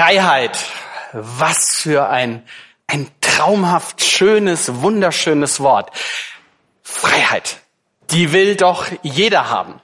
Freiheit. 0.00 0.58
Was 1.12 1.74
für 1.74 2.08
ein, 2.08 2.42
ein 2.86 3.06
traumhaft 3.20 4.02
schönes, 4.02 4.80
wunderschönes 4.80 5.60
Wort. 5.60 5.90
Freiheit. 6.82 7.58
Die 8.10 8.32
will 8.32 8.56
doch 8.56 8.86
jeder 9.02 9.50
haben. 9.50 9.74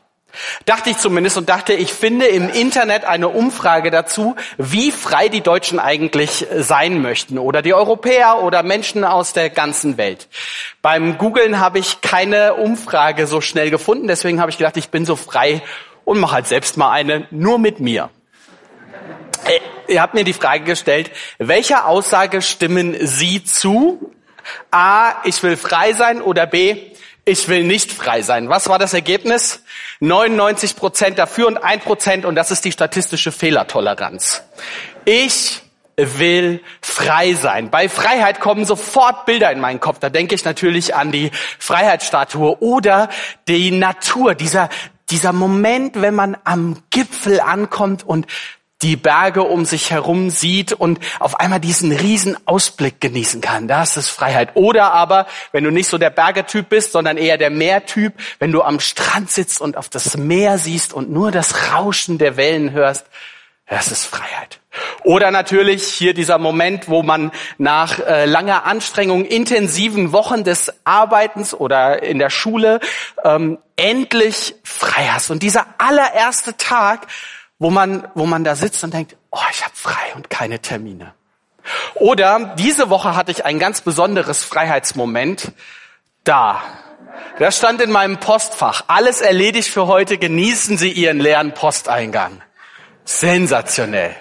Dachte 0.64 0.88
ich 0.88 0.96
zumindest 0.96 1.36
und 1.36 1.50
dachte, 1.50 1.74
ich 1.74 1.92
finde 1.92 2.24
im 2.24 2.48
Internet 2.48 3.04
eine 3.04 3.28
Umfrage 3.28 3.90
dazu, 3.90 4.36
wie 4.56 4.90
frei 4.90 5.28
die 5.28 5.42
Deutschen 5.42 5.78
eigentlich 5.78 6.46
sein 6.56 7.02
möchten 7.02 7.36
oder 7.36 7.60
die 7.60 7.74
Europäer 7.74 8.42
oder 8.42 8.62
Menschen 8.62 9.04
aus 9.04 9.34
der 9.34 9.50
ganzen 9.50 9.98
Welt. 9.98 10.28
Beim 10.80 11.18
Googlen 11.18 11.60
habe 11.60 11.78
ich 11.78 12.00
keine 12.00 12.54
Umfrage 12.54 13.26
so 13.26 13.42
schnell 13.42 13.68
gefunden, 13.68 14.08
deswegen 14.08 14.40
habe 14.40 14.50
ich 14.50 14.56
gedacht, 14.56 14.78
ich 14.78 14.88
bin 14.88 15.04
so 15.04 15.14
frei 15.14 15.62
und 16.06 16.18
mache 16.20 16.36
halt 16.36 16.46
selbst 16.46 16.78
mal 16.78 16.90
eine, 16.90 17.26
nur 17.30 17.58
mit 17.58 17.80
mir. 17.80 18.08
Äh, 19.48 19.92
ihr 19.92 20.02
habt 20.02 20.14
mir 20.14 20.24
die 20.24 20.32
Frage 20.32 20.64
gestellt, 20.64 21.10
welcher 21.38 21.86
Aussage 21.86 22.42
stimmen 22.42 22.96
Sie 23.06 23.44
zu? 23.44 24.12
A, 24.70 25.14
ich 25.24 25.42
will 25.42 25.56
frei 25.56 25.92
sein 25.92 26.22
oder 26.22 26.46
B, 26.46 26.92
ich 27.24 27.48
will 27.48 27.64
nicht 27.64 27.92
frei 27.92 28.22
sein. 28.22 28.48
Was 28.48 28.68
war 28.68 28.78
das 28.78 28.94
Ergebnis? 28.94 29.62
99 30.00 30.76
Prozent 30.76 31.18
dafür 31.18 31.48
und 31.48 31.58
ein 31.58 31.80
Prozent 31.80 32.24
und 32.24 32.36
das 32.36 32.50
ist 32.50 32.64
die 32.64 32.72
statistische 32.72 33.32
Fehlertoleranz. 33.32 34.42
Ich 35.04 35.62
will 35.96 36.62
frei 36.80 37.34
sein. 37.34 37.70
Bei 37.70 37.88
Freiheit 37.88 38.38
kommen 38.40 38.64
sofort 38.64 39.26
Bilder 39.26 39.50
in 39.50 39.60
meinen 39.60 39.80
Kopf. 39.80 39.98
Da 39.98 40.10
denke 40.10 40.34
ich 40.34 40.44
natürlich 40.44 40.94
an 40.94 41.10
die 41.10 41.30
Freiheitsstatue 41.58 42.58
oder 42.60 43.08
die 43.48 43.70
Natur, 43.70 44.34
dieser, 44.34 44.68
dieser 45.10 45.32
Moment, 45.32 46.00
wenn 46.00 46.14
man 46.14 46.36
am 46.44 46.82
Gipfel 46.90 47.40
ankommt 47.40 48.04
und 48.06 48.26
die 48.82 48.96
Berge 48.96 49.42
um 49.42 49.64
sich 49.64 49.90
herum 49.90 50.28
sieht 50.30 50.72
und 50.72 51.00
auf 51.18 51.40
einmal 51.40 51.60
diesen 51.60 51.92
riesen 51.92 52.36
Ausblick 52.46 53.00
genießen 53.00 53.40
kann. 53.40 53.68
Das 53.68 53.96
ist 53.96 54.10
Freiheit. 54.10 54.50
Oder 54.54 54.92
aber, 54.92 55.26
wenn 55.52 55.64
du 55.64 55.70
nicht 55.70 55.88
so 55.88 55.96
der 55.96 56.10
Bergetyp 56.10 56.68
bist, 56.68 56.92
sondern 56.92 57.16
eher 57.16 57.38
der 57.38 57.50
Meertyp, 57.50 58.12
wenn 58.38 58.52
du 58.52 58.62
am 58.62 58.80
Strand 58.80 59.30
sitzt 59.30 59.60
und 59.60 59.76
auf 59.76 59.88
das 59.88 60.16
Meer 60.16 60.58
siehst 60.58 60.92
und 60.92 61.10
nur 61.10 61.30
das 61.30 61.72
Rauschen 61.72 62.18
der 62.18 62.36
Wellen 62.36 62.72
hörst, 62.72 63.06
das 63.68 63.90
ist 63.90 64.04
Freiheit. 64.04 64.60
Oder 65.02 65.30
natürlich 65.30 65.84
hier 65.84 66.14
dieser 66.14 66.38
Moment, 66.38 66.88
wo 66.88 67.02
man 67.02 67.32
nach 67.58 67.98
äh, 67.98 68.26
langer 68.26 68.64
Anstrengung, 68.64 69.24
intensiven 69.24 70.12
Wochen 70.12 70.44
des 70.44 70.72
Arbeitens 70.84 71.54
oder 71.54 72.02
in 72.02 72.18
der 72.18 72.30
Schule 72.30 72.80
ähm, 73.24 73.58
endlich 73.76 74.54
frei 74.62 75.08
hast. 75.12 75.30
Und 75.30 75.42
dieser 75.42 75.66
allererste 75.78 76.56
Tag, 76.56 77.06
wo 77.58 77.70
man, 77.70 78.08
wo 78.14 78.26
man 78.26 78.44
da 78.44 78.54
sitzt 78.54 78.82
und 78.84 78.94
denkt, 78.94 79.16
oh, 79.30 79.38
ich 79.50 79.64
habe 79.64 79.74
frei 79.74 80.14
und 80.14 80.30
keine 80.30 80.60
Termine. 80.60 81.14
Oder 81.94 82.54
diese 82.58 82.90
Woche 82.90 83.16
hatte 83.16 83.32
ich 83.32 83.44
ein 83.44 83.58
ganz 83.58 83.80
besonderes 83.80 84.44
Freiheitsmoment 84.44 85.52
da. 86.24 86.62
Das 87.38 87.58
stand 87.58 87.80
in 87.80 87.90
meinem 87.90 88.18
Postfach. 88.18 88.84
Alles 88.88 89.20
erledigt 89.20 89.68
für 89.68 89.86
heute. 89.86 90.18
Genießen 90.18 90.78
Sie 90.78 90.90
Ihren 90.90 91.18
leeren 91.18 91.54
Posteingang. 91.54 92.42
Sensationell. 93.04 94.14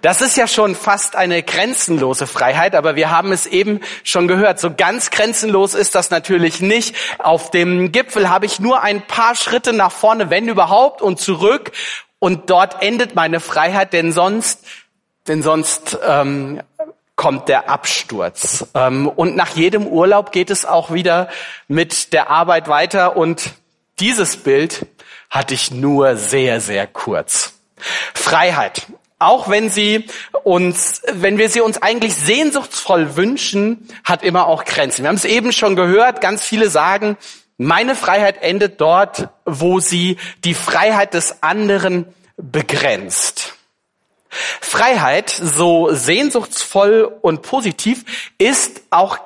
Das 0.00 0.20
ist 0.20 0.36
ja 0.36 0.46
schon 0.46 0.74
fast 0.74 1.16
eine 1.16 1.42
grenzenlose 1.42 2.26
Freiheit, 2.26 2.74
aber 2.74 2.94
wir 2.94 3.10
haben 3.10 3.32
es 3.32 3.46
eben 3.46 3.80
schon 4.04 4.28
gehört. 4.28 4.60
So 4.60 4.72
ganz 4.72 5.10
grenzenlos 5.10 5.74
ist 5.74 5.94
das 5.94 6.10
natürlich 6.10 6.60
nicht. 6.60 6.94
Auf 7.18 7.50
dem 7.50 7.90
Gipfel 7.90 8.30
habe 8.30 8.46
ich 8.46 8.60
nur 8.60 8.82
ein 8.82 9.02
paar 9.02 9.34
Schritte 9.34 9.72
nach 9.72 9.92
vorne, 9.92 10.30
wenn 10.30 10.48
überhaupt, 10.48 11.02
und 11.02 11.20
zurück. 11.20 11.72
Und 12.20 12.50
dort 12.50 12.82
endet 12.82 13.14
meine 13.14 13.40
Freiheit, 13.40 13.92
denn 13.92 14.12
sonst, 14.12 14.64
denn 15.26 15.42
sonst 15.42 15.98
ähm, 16.06 16.62
kommt 17.16 17.48
der 17.48 17.68
Absturz. 17.68 18.66
Ähm, 18.74 19.08
und 19.08 19.36
nach 19.36 19.56
jedem 19.56 19.86
Urlaub 19.86 20.32
geht 20.32 20.50
es 20.50 20.64
auch 20.64 20.92
wieder 20.92 21.28
mit 21.66 22.12
der 22.12 22.30
Arbeit 22.30 22.68
weiter. 22.68 23.16
Und 23.16 23.50
dieses 23.98 24.36
Bild 24.36 24.86
hatte 25.28 25.54
ich 25.54 25.72
nur 25.72 26.16
sehr, 26.16 26.60
sehr 26.60 26.86
kurz. 26.86 27.54
Freiheit. 28.14 28.86
Auch 29.18 29.48
wenn 29.48 29.68
sie 29.68 30.06
uns, 30.44 31.02
wenn 31.12 31.38
wir 31.38 31.48
sie 31.48 31.60
uns 31.60 31.82
eigentlich 31.82 32.14
sehnsuchtsvoll 32.14 33.16
wünschen, 33.16 33.88
hat 34.04 34.22
immer 34.22 34.46
auch 34.46 34.64
Grenzen. 34.64 35.02
Wir 35.02 35.08
haben 35.08 35.16
es 35.16 35.24
eben 35.24 35.52
schon 35.52 35.74
gehört, 35.74 36.20
ganz 36.20 36.44
viele 36.44 36.70
sagen, 36.70 37.16
meine 37.56 37.96
Freiheit 37.96 38.40
endet 38.42 38.80
dort, 38.80 39.30
wo 39.44 39.80
sie 39.80 40.18
die 40.44 40.54
Freiheit 40.54 41.14
des 41.14 41.42
anderen 41.42 42.06
begrenzt. 42.36 43.54
Freiheit, 44.28 45.30
so 45.30 45.92
sehnsuchtsvoll 45.92 47.10
und 47.20 47.42
positiv, 47.42 48.04
ist 48.38 48.82
auch 48.90 49.18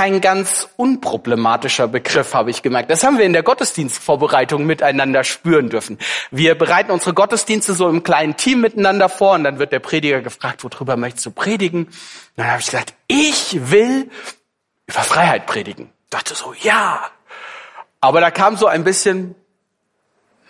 kein 0.00 0.22
ganz 0.22 0.66
unproblematischer 0.76 1.86
Begriff, 1.86 2.32
habe 2.32 2.50
ich 2.50 2.62
gemerkt. 2.62 2.90
Das 2.90 3.04
haben 3.04 3.18
wir 3.18 3.26
in 3.26 3.34
der 3.34 3.42
Gottesdienstvorbereitung 3.42 4.64
miteinander 4.64 5.24
spüren 5.24 5.68
dürfen. 5.68 5.98
Wir 6.30 6.54
bereiten 6.54 6.90
unsere 6.90 7.12
Gottesdienste 7.12 7.74
so 7.74 7.86
im 7.86 8.02
kleinen 8.02 8.34
Team 8.38 8.62
miteinander 8.62 9.10
vor 9.10 9.34
und 9.34 9.44
dann 9.44 9.58
wird 9.58 9.72
der 9.72 9.80
Prediger 9.80 10.22
gefragt, 10.22 10.64
worüber 10.64 10.96
möchtest 10.96 11.26
du 11.26 11.32
predigen? 11.32 11.84
Und 11.84 11.92
dann 12.36 12.46
habe 12.46 12.60
ich 12.60 12.64
gesagt, 12.64 12.94
ich 13.08 13.70
will 13.70 14.10
über 14.86 15.00
Freiheit 15.00 15.44
predigen. 15.44 15.92
Ich 16.04 16.08
dachte 16.08 16.34
so, 16.34 16.54
ja. 16.62 17.04
Aber 18.00 18.22
da 18.22 18.30
kam 18.30 18.56
so 18.56 18.68
ein 18.68 18.84
bisschen, 18.84 19.34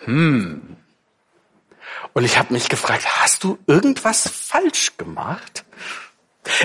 hm. 0.05 0.77
Und 2.13 2.25
ich 2.25 2.39
habe 2.39 2.53
mich 2.53 2.69
gefragt, 2.69 3.05
hast 3.21 3.43
du 3.43 3.59
irgendwas 3.67 4.29
falsch 4.29 4.97
gemacht? 4.97 5.65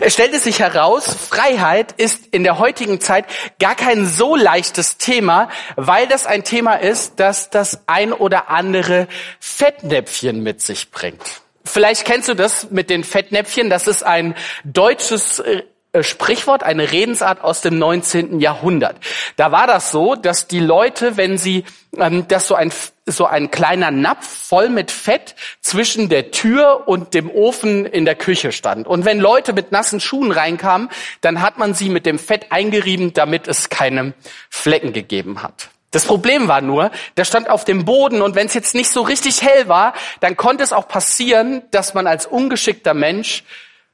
Es 0.01 0.13
stellte 0.13 0.39
sich 0.39 0.59
heraus, 0.59 1.05
Freiheit 1.05 1.91
ist 1.97 2.27
in 2.27 2.43
der 2.43 2.59
heutigen 2.59 3.01
Zeit 3.01 3.25
gar 3.59 3.75
kein 3.75 4.05
so 4.05 4.35
leichtes 4.35 4.97
Thema, 4.97 5.49
weil 5.75 6.07
das 6.07 6.25
ein 6.25 6.43
Thema 6.43 6.75
ist, 6.75 7.19
das 7.19 7.49
das 7.49 7.81
ein 7.87 8.13
oder 8.13 8.49
andere 8.49 9.07
Fettnäpfchen 9.39 10.41
mit 10.41 10.61
sich 10.61 10.91
bringt. 10.91 11.41
Vielleicht 11.65 12.05
kennst 12.05 12.29
du 12.29 12.35
das 12.35 12.69
mit 12.71 12.89
den 12.89 13.03
Fettnäpfchen. 13.03 13.69
Das 13.69 13.87
ist 13.87 14.03
ein 14.03 14.35
deutsches 14.63 15.39
äh, 15.39 15.63
Sprichwort, 16.03 16.63
eine 16.63 16.91
Redensart 16.91 17.43
aus 17.43 17.61
dem 17.61 17.77
19. 17.77 18.39
Jahrhundert. 18.39 18.97
Da 19.35 19.51
war 19.51 19.67
das 19.67 19.91
so, 19.91 20.15
dass 20.15 20.47
die 20.47 20.59
Leute, 20.59 21.17
wenn 21.17 21.37
sie, 21.37 21.65
ähm, 21.97 22.27
dass 22.27 22.47
so 22.47 22.55
ein, 22.55 22.71
so 23.05 23.25
ein 23.25 23.51
kleiner 23.51 23.91
Napf 23.91 24.27
voll 24.27 24.69
mit 24.69 24.91
Fett 24.91 25.35
zwischen 25.61 26.09
der 26.09 26.31
Tür 26.31 26.87
und 26.87 27.13
dem 27.13 27.29
Ofen 27.29 27.85
in 27.85 28.05
der 28.05 28.15
Küche 28.15 28.51
stand. 28.51 28.87
Und 28.87 29.05
wenn 29.05 29.19
Leute 29.19 29.53
mit 29.53 29.71
nassen 29.71 29.99
Schuhen 29.99 30.31
reinkamen, 30.31 30.89
dann 31.21 31.41
hat 31.41 31.57
man 31.57 31.73
sie 31.73 31.89
mit 31.89 32.05
dem 32.05 32.19
Fett 32.19 32.51
eingerieben, 32.51 33.13
damit 33.13 33.47
es 33.47 33.69
keine 33.69 34.13
Flecken 34.49 34.93
gegeben 34.93 35.43
hat. 35.43 35.69
Das 35.95 36.03
Problem 36.03 36.49
war 36.49 36.59
nur, 36.59 36.91
der 37.15 37.23
stand 37.23 37.49
auf 37.49 37.63
dem 37.63 37.85
Boden 37.85 38.21
und 38.21 38.35
wenn 38.35 38.47
es 38.47 38.53
jetzt 38.53 38.75
nicht 38.75 38.89
so 38.89 39.01
richtig 39.01 39.41
hell 39.41 39.69
war, 39.69 39.93
dann 40.19 40.35
konnte 40.35 40.61
es 40.61 40.73
auch 40.73 40.89
passieren, 40.89 41.61
dass 41.71 41.93
man 41.93 42.05
als 42.05 42.25
ungeschickter 42.25 42.93
Mensch 42.93 43.45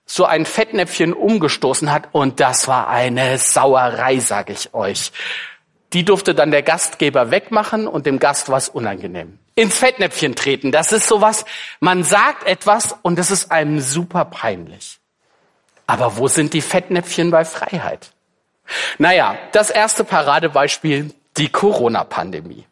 so 0.05 0.25
ein 0.25 0.45
Fettnäpfchen 0.45 1.13
umgestoßen 1.13 1.91
hat 1.91 2.09
und 2.11 2.39
das 2.39 2.67
war 2.67 2.87
eine 2.87 3.37
Sauerei, 3.37 4.19
sage 4.19 4.53
ich 4.53 4.73
euch. 4.73 5.11
Die 5.93 6.05
durfte 6.05 6.33
dann 6.33 6.51
der 6.51 6.63
Gastgeber 6.63 7.31
wegmachen 7.31 7.87
und 7.87 8.05
dem 8.05 8.19
Gast 8.19 8.49
war 8.49 8.57
es 8.57 8.69
unangenehm. 8.69 9.39
Ins 9.55 9.77
Fettnäpfchen 9.77 10.35
treten, 10.35 10.71
das 10.71 10.91
ist 10.91 11.07
sowas, 11.07 11.45
man 11.79 12.03
sagt 12.03 12.47
etwas 12.47 12.95
und 13.01 13.19
es 13.19 13.31
ist 13.31 13.51
einem 13.51 13.79
super 13.81 14.25
peinlich. 14.25 14.99
Aber 15.87 16.17
wo 16.17 16.27
sind 16.29 16.53
die 16.53 16.61
Fettnäpfchen 16.61 17.31
bei 17.31 17.43
Freiheit? 17.43 18.11
Naja, 18.97 19.37
das 19.51 19.69
erste 19.69 20.05
Paradebeispiel, 20.05 21.13
die 21.35 21.49
Corona-Pandemie. 21.49 22.65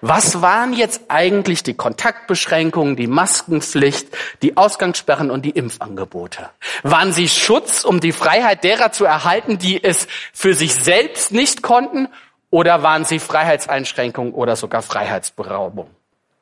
Was 0.00 0.42
waren 0.42 0.72
jetzt 0.72 1.02
eigentlich 1.08 1.62
die 1.62 1.74
Kontaktbeschränkungen, 1.74 2.96
die 2.96 3.08
Maskenpflicht, 3.08 4.08
die 4.42 4.56
Ausgangssperren 4.56 5.30
und 5.30 5.42
die 5.42 5.50
Impfangebote? 5.50 6.50
Waren 6.82 7.12
sie 7.12 7.28
Schutz, 7.28 7.84
um 7.84 8.00
die 8.00 8.12
Freiheit 8.12 8.62
derer 8.62 8.92
zu 8.92 9.04
erhalten, 9.04 9.58
die 9.58 9.82
es 9.82 10.06
für 10.32 10.54
sich 10.54 10.74
selbst 10.74 11.32
nicht 11.32 11.62
konnten? 11.62 12.08
Oder 12.50 12.82
waren 12.82 13.04
sie 13.04 13.18
Freiheitseinschränkungen 13.18 14.32
oder 14.32 14.54
sogar 14.54 14.82
Freiheitsberaubung? 14.82 15.90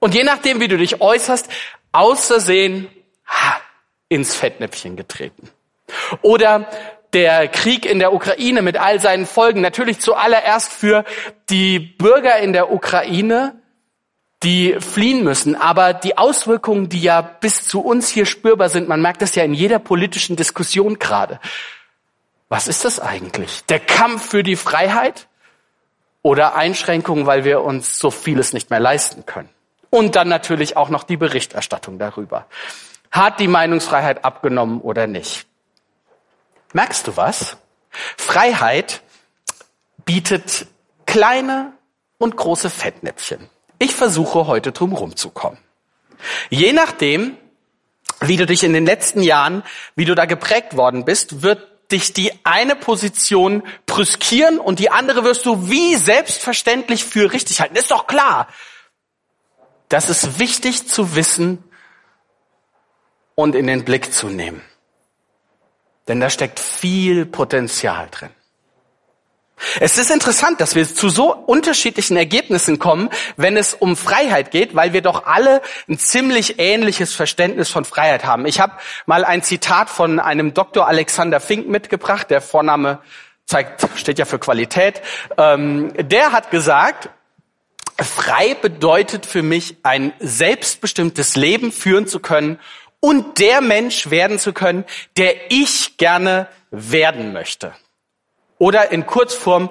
Und 0.01 0.15
je 0.15 0.23
nachdem, 0.23 0.61
wie 0.61 0.69
du 0.69 0.77
dich 0.77 1.01
äußerst, 1.01 1.49
außersehen 1.93 2.89
ha, 3.27 3.61
ins 4.09 4.35
Fettnäpfchen 4.35 4.97
getreten. 4.97 5.49
Oder 6.21 6.69
der 7.15 7.49
Krieg 7.49 7.87
in 7.87 8.01
der 8.01 8.13
Ukraine 8.13 8.61
mit 8.61 8.77
all 8.77 9.01
seinen 9.01 9.25
Folgen 9.25 9.61
natürlich 9.61 10.01
zuallererst 10.01 10.73
für 10.73 11.05
die 11.49 11.79
Bürger 11.79 12.39
in 12.39 12.53
der 12.53 12.73
Ukraine, 12.73 13.55
die 14.43 14.77
fliehen 14.81 15.23
müssen. 15.23 15.55
Aber 15.55 15.95
die 15.95 16.19
Auswirkungen, 16.19 16.89
die 16.89 17.01
ja 17.01 17.23
bis 17.23 17.67
zu 17.67 17.81
uns 17.81 18.09
hier 18.09 18.27
spürbar 18.27 18.69
sind, 18.69 18.89
man 18.89 19.01
merkt 19.01 19.23
das 19.23 19.35
ja 19.37 19.45
in 19.45 19.55
jeder 19.55 19.79
politischen 19.79 20.37
Diskussion 20.37 20.99
gerade. 20.99 21.41
Was 22.49 22.69
ist 22.69 22.85
das 22.85 23.01
eigentlich? 23.01 23.65
Der 23.67 23.81
Kampf 23.81 24.29
für 24.31 24.43
die 24.43 24.57
Freiheit 24.57 25.29
oder 26.23 26.57
Einschränkungen, 26.57 27.27
weil 27.27 27.45
wir 27.45 27.63
uns 27.63 27.99
so 27.99 28.11
vieles 28.11 28.53
nicht 28.53 28.71
mehr 28.71 28.81
leisten 28.81 29.25
können? 29.25 29.49
Und 29.89 30.17
dann 30.17 30.29
natürlich 30.29 30.77
auch 30.77 30.89
noch 30.89 31.05
die 31.05 31.17
Berichterstattung 31.17 31.99
darüber. 32.01 32.47
Hat 33.13 33.39
die 33.39 33.47
Meinungsfreiheit 33.47 34.25
abgenommen 34.25 34.81
oder 34.81 35.07
nicht? 35.07 35.47
Merkst 36.75 37.07
du 37.07 37.17
was? 37.17 37.57
Freiheit 38.19 39.03
bietet 40.05 40.67
kleine 41.07 41.73
und 42.19 42.37
große 42.37 42.69
Fettnäpfchen. 42.69 43.49
Ich 43.79 43.95
versuche 43.95 44.49
heute 44.49 44.73
drum 44.73 44.93
rumzukommen. 44.93 45.59
Je 46.51 46.73
nachdem, 46.73 47.37
wie 48.21 48.37
du 48.37 48.45
dich 48.45 48.65
in 48.65 48.73
den 48.73 48.87
letzten 48.87 49.23
Jahren, 49.23 49.63
wie 49.95 50.05
du 50.05 50.17
da 50.17 50.25
geprägt 50.25 50.77
worden 50.77 51.05
bist, 51.05 51.43
wird 51.43 51.63
dich 51.93 52.13
die 52.13 52.33
eine 52.43 52.75
Position 52.75 53.63
brüskieren 53.87 54.59
und 54.59 54.81
die 54.81 54.91
andere 54.91 55.23
wirst 55.23 55.47
du 55.47 55.71
wie 55.71 55.95
selbstverständlich 55.95 57.05
für 57.05 57.33
richtig 57.33 57.61
halten. 57.61 57.77
Ist 57.77 57.93
doch 57.93 58.09
klar. 58.09 58.49
Das 59.89 60.11
ist 60.11 60.41
wichtig 60.41 60.89
zu 60.89 61.15
wissen 61.15 61.63
und 63.37 63.55
in 63.55 63.69
den 63.69 63.85
Blick 63.85 64.13
zu 64.13 64.29
nehmen. 64.29 64.61
Denn 66.09 66.21
da 66.21 66.31
steckt 66.31 66.61
viel 66.61 67.27
Potenzial 67.27 68.09
drin. 68.11 68.31
Es 69.81 69.99
ist 69.99 70.11
interessant, 70.11 70.61
dass 70.61 70.75
wir 70.75 70.87
zu 70.87 71.09
so 71.09 71.33
unterschiedlichen 71.33 72.17
Ergebnissen 72.17 72.79
kommen, 72.79 73.09
wenn 73.37 73.57
es 73.57 73.73
um 73.73 73.97
Freiheit 73.97 74.51
geht, 74.51 74.75
weil 74.75 74.93
wir 74.93 75.01
doch 75.01 75.27
alle 75.27 75.63
ein 75.89 75.99
ziemlich 75.99 76.59
ähnliches 76.59 77.15
Verständnis 77.15 77.71
von 77.71 77.85
Freiheit 77.85 78.25
haben. 78.25 78.47
Ich 78.47 78.61
habe 78.61 78.75
mal 79.07 79.25
ein 79.25 79.43
Zitat 79.43 79.89
von 79.91 80.19
einem 80.19 80.55
Dr. 80.55 80.87
Alexander 80.87 81.41
Fink 81.41 81.69
mitgebracht, 81.69 82.31
der 82.31 82.41
Vorname 82.41 82.99
zeigt, 83.47 83.87
steht 83.97 84.19
ja 84.19 84.25
für 84.25 84.39
Qualität. 84.39 85.01
Ähm, 85.39 85.93
der 85.97 86.33
hat 86.33 86.51
gesagt, 86.51 87.11
frei 88.03 88.57
bedeutet 88.61 89.25
für 89.25 89.43
mich 89.43 89.77
ein 89.83 90.13
selbstbestimmtes 90.19 91.37
Leben 91.37 91.71
führen 91.71 92.07
zu 92.07 92.21
können 92.21 92.59
und 93.05 93.39
der 93.39 93.61
Mensch 93.61 94.09
werden 94.09 94.39
zu 94.39 94.55
können, 94.55 94.87
der 95.19 95.53
ich 95.53 95.99
gerne 95.99 96.49
werden 96.71 97.35
möchte. 97.35 97.75
Oder 98.57 98.93
in 98.93 99.05
Kurzform, 99.05 99.71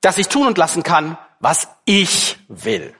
dass 0.00 0.18
ich 0.18 0.26
tun 0.26 0.48
und 0.48 0.58
lassen 0.58 0.82
kann, 0.82 1.16
was 1.38 1.68
ich 1.84 2.38
will. 2.48 2.92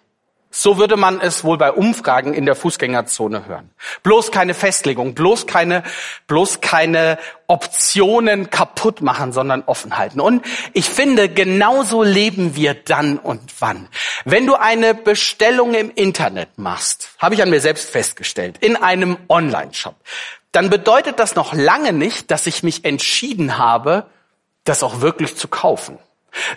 So 0.58 0.78
würde 0.78 0.96
man 0.96 1.20
es 1.20 1.44
wohl 1.44 1.58
bei 1.58 1.70
Umfragen 1.70 2.32
in 2.32 2.46
der 2.46 2.54
Fußgängerzone 2.54 3.44
hören. 3.44 3.68
Bloß 4.02 4.30
keine 4.32 4.54
Festlegung, 4.54 5.14
bloß 5.14 5.46
keine, 5.46 5.82
bloß 6.28 6.62
keine 6.62 7.18
Optionen 7.46 8.48
kaputt 8.48 9.02
machen, 9.02 9.34
sondern 9.34 9.64
offen 9.66 9.98
halten. 9.98 10.18
Und 10.18 10.46
ich 10.72 10.88
finde, 10.88 11.28
genauso 11.28 12.02
leben 12.02 12.56
wir 12.56 12.72
dann 12.72 13.18
und 13.18 13.42
wann. 13.58 13.86
Wenn 14.24 14.46
du 14.46 14.54
eine 14.54 14.94
Bestellung 14.94 15.74
im 15.74 15.92
Internet 15.94 16.56
machst, 16.56 17.10
habe 17.18 17.34
ich 17.34 17.42
an 17.42 17.50
mir 17.50 17.60
selbst 17.60 17.90
festgestellt, 17.90 18.56
in 18.62 18.76
einem 18.76 19.18
Online-Shop, 19.28 19.96
dann 20.52 20.70
bedeutet 20.70 21.18
das 21.18 21.34
noch 21.34 21.52
lange 21.52 21.92
nicht, 21.92 22.30
dass 22.30 22.46
ich 22.46 22.62
mich 22.62 22.86
entschieden 22.86 23.58
habe, 23.58 24.06
das 24.64 24.82
auch 24.82 25.02
wirklich 25.02 25.36
zu 25.36 25.48
kaufen, 25.48 25.98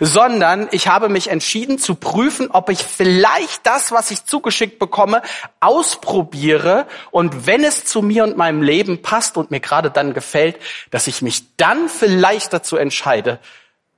sondern 0.00 0.68
ich 0.70 0.88
habe 0.88 1.08
mich 1.08 1.28
entschieden 1.28 1.78
zu 1.78 1.94
prüfen, 1.94 2.50
ob 2.50 2.70
ich 2.70 2.82
vielleicht 2.82 3.66
das, 3.66 3.92
was 3.92 4.10
ich 4.10 4.24
zugeschickt 4.24 4.78
bekomme, 4.78 5.22
ausprobiere 5.60 6.86
und 7.10 7.46
wenn 7.46 7.64
es 7.64 7.84
zu 7.84 8.02
mir 8.02 8.24
und 8.24 8.36
meinem 8.36 8.62
Leben 8.62 9.02
passt 9.02 9.36
und 9.36 9.50
mir 9.50 9.60
gerade 9.60 9.90
dann 9.90 10.14
gefällt, 10.14 10.56
dass 10.90 11.06
ich 11.06 11.22
mich 11.22 11.56
dann 11.56 11.88
vielleicht 11.88 12.52
dazu 12.52 12.76
entscheide, 12.76 13.38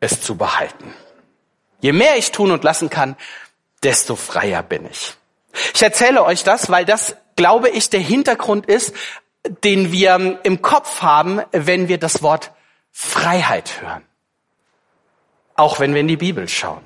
es 0.00 0.20
zu 0.20 0.36
behalten. 0.36 0.94
Je 1.80 1.92
mehr 1.92 2.16
ich 2.16 2.32
tun 2.32 2.50
und 2.50 2.64
lassen 2.64 2.90
kann, 2.90 3.16
desto 3.82 4.16
freier 4.16 4.62
bin 4.62 4.86
ich. 4.90 5.14
Ich 5.74 5.82
erzähle 5.82 6.24
euch 6.24 6.44
das, 6.44 6.70
weil 6.70 6.84
das, 6.84 7.16
glaube 7.36 7.68
ich, 7.68 7.90
der 7.90 8.00
Hintergrund 8.00 8.66
ist, 8.66 8.94
den 9.64 9.92
wir 9.92 10.38
im 10.42 10.62
Kopf 10.62 11.02
haben, 11.02 11.42
wenn 11.50 11.88
wir 11.88 11.98
das 11.98 12.22
Wort 12.22 12.52
Freiheit 12.92 13.80
hören. 13.80 14.04
Auch 15.62 15.78
wenn 15.78 15.94
wir 15.94 16.00
in 16.00 16.08
die 16.08 16.16
Bibel 16.16 16.48
schauen. 16.48 16.82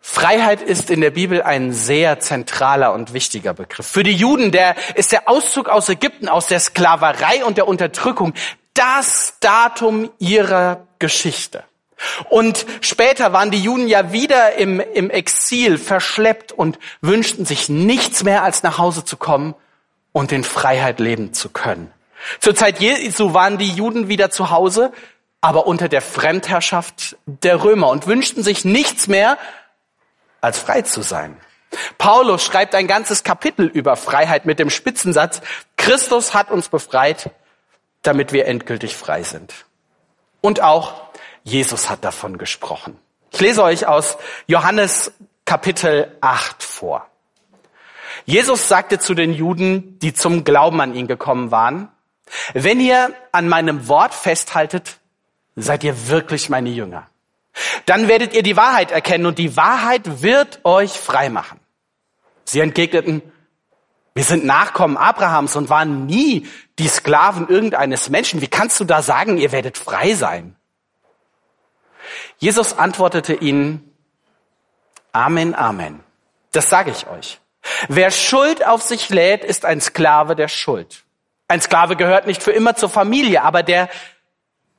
Freiheit 0.00 0.62
ist 0.62 0.88
in 0.88 1.02
der 1.02 1.10
Bibel 1.10 1.42
ein 1.42 1.70
sehr 1.70 2.18
zentraler 2.18 2.94
und 2.94 3.12
wichtiger 3.12 3.52
Begriff. 3.52 3.86
Für 3.86 4.02
die 4.02 4.14
Juden, 4.14 4.52
der 4.52 4.74
ist 4.94 5.12
der 5.12 5.28
Auszug 5.28 5.68
aus 5.68 5.90
Ägypten, 5.90 6.30
aus 6.30 6.46
der 6.46 6.60
Sklaverei 6.60 7.44
und 7.44 7.58
der 7.58 7.68
Unterdrückung 7.68 8.32
das 8.72 9.34
Datum 9.40 10.08
ihrer 10.18 10.86
Geschichte. 10.98 11.62
Und 12.30 12.64
später 12.80 13.34
waren 13.34 13.50
die 13.50 13.60
Juden 13.60 13.86
ja 13.86 14.12
wieder 14.12 14.54
im, 14.54 14.80
im 14.80 15.10
Exil 15.10 15.76
verschleppt 15.76 16.52
und 16.52 16.78
wünschten 17.02 17.44
sich 17.44 17.68
nichts 17.68 18.24
mehr 18.24 18.44
als 18.44 18.62
nach 18.62 18.78
Hause 18.78 19.04
zu 19.04 19.18
kommen 19.18 19.54
und 20.12 20.32
in 20.32 20.42
Freiheit 20.42 21.00
leben 21.00 21.34
zu 21.34 21.50
können. 21.50 21.92
Zur 22.40 22.54
Zeit 22.54 22.80
Jesu 22.80 23.34
waren 23.34 23.58
die 23.58 23.70
Juden 23.70 24.08
wieder 24.08 24.30
zu 24.30 24.48
Hause, 24.48 24.90
aber 25.40 25.66
unter 25.66 25.88
der 25.88 26.02
Fremdherrschaft 26.02 27.16
der 27.26 27.62
Römer 27.62 27.88
und 27.88 28.06
wünschten 28.06 28.42
sich 28.42 28.64
nichts 28.64 29.06
mehr, 29.06 29.38
als 30.40 30.58
frei 30.58 30.82
zu 30.82 31.02
sein. 31.02 31.36
Paulus 31.98 32.44
schreibt 32.44 32.74
ein 32.74 32.86
ganzes 32.86 33.24
Kapitel 33.24 33.66
über 33.66 33.96
Freiheit 33.96 34.46
mit 34.46 34.58
dem 34.58 34.70
Spitzensatz, 34.70 35.40
Christus 35.76 36.34
hat 36.34 36.50
uns 36.50 36.68
befreit, 36.68 37.30
damit 38.02 38.32
wir 38.32 38.46
endgültig 38.46 38.96
frei 38.96 39.22
sind. 39.22 39.66
Und 40.40 40.60
auch 40.62 41.02
Jesus 41.42 41.90
hat 41.90 42.04
davon 42.04 42.38
gesprochen. 42.38 42.98
Ich 43.32 43.40
lese 43.40 43.62
euch 43.62 43.86
aus 43.86 44.16
Johannes 44.46 45.12
Kapitel 45.44 46.16
8 46.20 46.62
vor. 46.62 47.06
Jesus 48.24 48.68
sagte 48.68 48.98
zu 48.98 49.14
den 49.14 49.32
Juden, 49.32 49.98
die 49.98 50.14
zum 50.14 50.44
Glauben 50.44 50.80
an 50.80 50.94
ihn 50.94 51.06
gekommen 51.06 51.50
waren, 51.50 51.88
wenn 52.54 52.80
ihr 52.80 53.12
an 53.32 53.48
meinem 53.48 53.88
Wort 53.88 54.14
festhaltet, 54.14 54.98
seid 55.56 55.84
ihr 55.84 56.08
wirklich 56.08 56.48
meine 56.48 56.70
Jünger. 56.70 57.08
Dann 57.86 58.08
werdet 58.08 58.34
ihr 58.34 58.42
die 58.42 58.56
Wahrheit 58.56 58.90
erkennen 58.90 59.26
und 59.26 59.38
die 59.38 59.56
Wahrheit 59.56 60.22
wird 60.22 60.60
euch 60.64 60.92
frei 60.92 61.30
machen. 61.30 61.58
Sie 62.44 62.60
entgegneten, 62.60 63.22
wir 64.14 64.24
sind 64.24 64.44
Nachkommen 64.44 64.96
Abrahams 64.96 65.56
und 65.56 65.68
waren 65.68 66.06
nie 66.06 66.46
die 66.78 66.88
Sklaven 66.88 67.48
irgendeines 67.48 68.08
Menschen. 68.08 68.40
Wie 68.40 68.48
kannst 68.48 68.78
du 68.80 68.84
da 68.84 69.02
sagen, 69.02 69.38
ihr 69.38 69.52
werdet 69.52 69.78
frei 69.78 70.14
sein? 70.14 70.56
Jesus 72.38 72.78
antwortete 72.78 73.34
ihnen, 73.34 73.92
Amen, 75.12 75.54
Amen. 75.54 76.00
Das 76.52 76.68
sage 76.68 76.90
ich 76.90 77.06
euch. 77.06 77.40
Wer 77.88 78.10
Schuld 78.10 78.66
auf 78.66 78.82
sich 78.82 79.08
lädt, 79.08 79.44
ist 79.44 79.64
ein 79.64 79.80
Sklave 79.80 80.36
der 80.36 80.48
Schuld. 80.48 81.04
Ein 81.48 81.60
Sklave 81.60 81.96
gehört 81.96 82.26
nicht 82.26 82.42
für 82.42 82.52
immer 82.52 82.76
zur 82.76 82.88
Familie, 82.88 83.42
aber 83.42 83.62
der, 83.62 83.88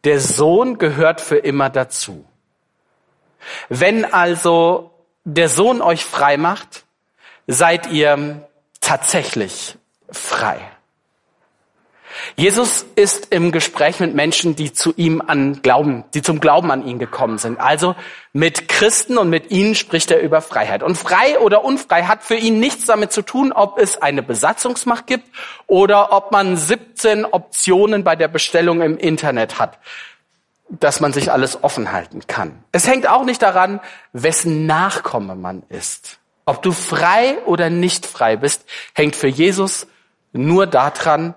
der 0.03 0.19
Sohn 0.19 0.77
gehört 0.77 1.21
für 1.21 1.37
immer 1.37 1.69
dazu. 1.69 2.25
Wenn 3.69 4.05
also 4.05 4.91
der 5.23 5.49
Sohn 5.49 5.81
euch 5.81 6.05
frei 6.05 6.37
macht, 6.37 6.85
seid 7.47 7.87
ihr 7.87 8.47
tatsächlich 8.81 9.77
frei. 10.09 10.59
Jesus 12.35 12.85
ist 12.95 13.33
im 13.33 13.51
Gespräch 13.51 13.99
mit 13.99 14.13
Menschen, 14.13 14.55
die 14.55 14.73
zu 14.73 14.93
ihm 14.95 15.21
an 15.25 15.61
Glauben, 15.61 16.03
die 16.13 16.21
zum 16.21 16.39
Glauben 16.39 16.71
an 16.71 16.85
ihn 16.85 16.99
gekommen 16.99 17.37
sind. 17.37 17.59
Also 17.59 17.95
mit 18.33 18.67
Christen 18.67 19.17
und 19.17 19.29
mit 19.29 19.51
ihnen 19.51 19.75
spricht 19.75 20.11
er 20.11 20.21
über 20.21 20.41
Freiheit. 20.41 20.83
Und 20.83 20.97
frei 20.97 21.39
oder 21.39 21.63
unfrei 21.63 22.03
hat 22.03 22.23
für 22.23 22.35
ihn 22.35 22.59
nichts 22.59 22.85
damit 22.85 23.11
zu 23.11 23.21
tun, 23.21 23.51
ob 23.51 23.79
es 23.79 24.01
eine 24.01 24.23
Besatzungsmacht 24.23 25.07
gibt 25.07 25.27
oder 25.67 26.11
ob 26.11 26.31
man 26.31 26.57
17 26.57 27.25
Optionen 27.25 28.03
bei 28.03 28.15
der 28.15 28.27
Bestellung 28.27 28.81
im 28.81 28.97
Internet 28.97 29.59
hat, 29.59 29.79
dass 30.69 30.99
man 30.99 31.13
sich 31.13 31.31
alles 31.31 31.63
offen 31.63 31.91
halten 31.91 32.21
kann. 32.27 32.63
Es 32.71 32.87
hängt 32.87 33.07
auch 33.07 33.23
nicht 33.23 33.41
daran, 33.41 33.79
wessen 34.13 34.65
Nachkomme 34.65 35.35
man 35.35 35.63
ist. 35.69 36.19
Ob 36.45 36.61
du 36.61 36.71
frei 36.71 37.37
oder 37.45 37.69
nicht 37.69 38.05
frei 38.05 38.37
bist, 38.37 38.65
hängt 38.93 39.15
für 39.15 39.27
Jesus 39.27 39.87
nur 40.31 40.67
daran, 40.67 41.33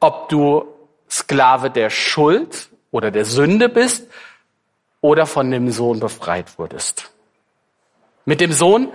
ob 0.00 0.28
du 0.28 0.66
Sklave 1.10 1.70
der 1.70 1.90
Schuld 1.90 2.68
oder 2.90 3.10
der 3.10 3.24
Sünde 3.24 3.68
bist 3.68 4.06
oder 5.00 5.26
von 5.26 5.50
dem 5.50 5.70
Sohn 5.70 6.00
befreit 6.00 6.58
wurdest. 6.58 7.10
Mit 8.24 8.40
dem 8.40 8.52
Sohn 8.52 8.92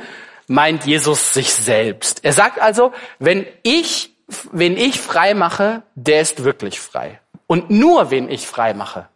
meint 0.47 0.85
Jesus 0.85 1.33
sich 1.33 1.53
selbst. 1.53 2.23
Er 2.23 2.33
sagt 2.33 2.59
also, 2.59 2.93
wenn 3.19 3.45
ich, 3.63 4.13
wenn 4.51 4.77
ich 4.77 4.99
frei 4.99 5.33
mache, 5.33 5.83
der 5.95 6.21
ist 6.21 6.43
wirklich 6.43 6.79
frei. 6.79 7.19
Und 7.47 7.69
nur 7.69 8.11
wen 8.11 8.29
ich 8.29 8.47
frei 8.47 8.73
mache, 8.73 9.07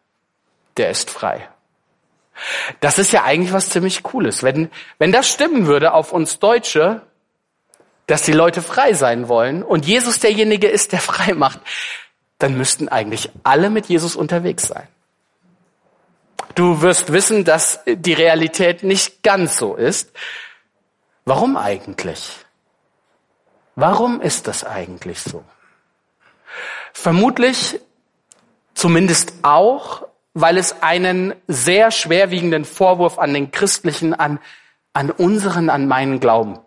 der 0.78 0.90
ist 0.90 1.10
frei. 1.10 1.48
Das 2.80 3.00
ist 3.00 3.12
ja 3.12 3.24
eigentlich 3.24 3.54
was 3.54 3.70
ziemlich 3.70 4.04
Cooles. 4.04 4.44
Wenn, 4.44 4.70
wenn 5.00 5.12
das 5.12 5.28
stimmen 5.28 5.66
würde 5.66 5.94
auf 5.94 6.12
uns 6.12 6.40
Deutsche, 6.40 7.02
dass 8.08 8.24
die 8.24 8.32
Leute 8.32 8.62
frei 8.62 8.94
sein 8.94 9.28
wollen 9.28 9.64
und 9.64 9.86
Jesus 9.86 10.20
derjenige 10.20 10.68
ist, 10.68 10.94
der 10.94 11.02
frei 11.02 11.34
macht, 11.34 11.60
dann 12.40 12.58
müssten 12.58 12.88
eigentlich 12.88 13.30
alle 13.44 13.70
mit 13.70 13.88
Jesus 13.88 14.16
unterwegs 14.16 14.68
sein. 14.68 14.88
Du 16.56 16.82
wirst 16.82 17.12
wissen, 17.12 17.44
dass 17.44 17.82
die 17.86 18.14
Realität 18.14 18.82
nicht 18.84 19.22
ganz 19.22 19.58
so 19.58 19.76
ist. 19.76 20.12
Warum 21.26 21.58
eigentlich? 21.58 22.32
Warum 23.76 24.22
ist 24.22 24.48
das 24.48 24.64
eigentlich 24.64 25.22
so? 25.22 25.44
Vermutlich 26.94 27.80
zumindest 28.74 29.34
auch, 29.44 30.08
weil 30.34 30.58
es 30.58 30.82
einen 30.82 31.36
sehr 31.48 31.92
schwerwiegenden 31.92 32.64
Vorwurf 32.64 33.20
an 33.20 33.34
den 33.34 33.52
Christlichen, 33.52 34.14
an, 34.14 34.40
an 34.94 35.12
unseren, 35.12 35.70
an 35.70 35.88
meinen 35.88 36.20
Glauben 36.20 36.60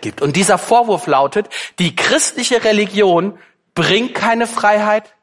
gibt. 0.00 0.22
Und 0.22 0.36
dieser 0.36 0.58
Vorwurf 0.58 1.06
lautet, 1.06 1.48
die 1.78 1.94
christliche 1.94 2.64
Religion 2.64 3.38
bringt 3.74 4.14
keine 4.14 4.46
Freiheit, 4.46 5.14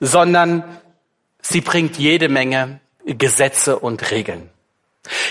sondern 0.00 0.64
sie 1.40 1.60
bringt 1.60 1.96
jede 1.96 2.28
Menge 2.28 2.80
Gesetze 3.04 3.78
und 3.78 4.10
Regeln. 4.10 4.50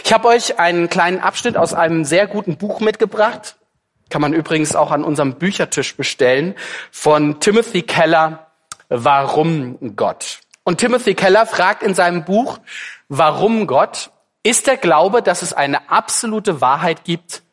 Ich 0.04 0.12
habe 0.12 0.28
euch 0.28 0.60
einen 0.60 0.90
kleinen 0.90 1.20
Abschnitt 1.20 1.58
aus 1.58 1.74
einem 1.74 2.04
sehr 2.04 2.26
guten 2.26 2.58
Buch 2.58 2.80
mitgebracht. 2.80 3.58
Kann 4.10 4.22
man 4.22 4.34
übrigens 4.34 4.76
auch 4.76 4.92
an 4.92 5.04
unserem 5.04 5.36
Büchertisch 5.36 5.96
bestellen. 5.96 6.56
Von 6.92 7.40
Timothy 7.40 7.84
Keller, 7.84 8.48
Warum 8.90 9.96
Gott? 9.96 10.40
Und 10.64 10.78
Timothy 10.78 11.14
Keller 11.14 11.46
fragt 11.46 11.84
in 11.84 11.94
seinem 11.94 12.24
Buch, 12.24 12.60
warum 13.10 13.68
Gott? 13.68 14.12
Ist 14.44 14.68
der 14.68 14.78
Glaube, 14.78 15.22
dass 15.22 15.42
es 15.42 15.52
eine 15.52 15.90
absolute 15.90 16.62
Wahrheit 16.62 17.04
gibt, 17.04 17.44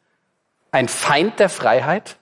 ein 0.74 0.88
Feind 0.88 1.38
der 1.38 1.48
Freiheit? 1.48 2.16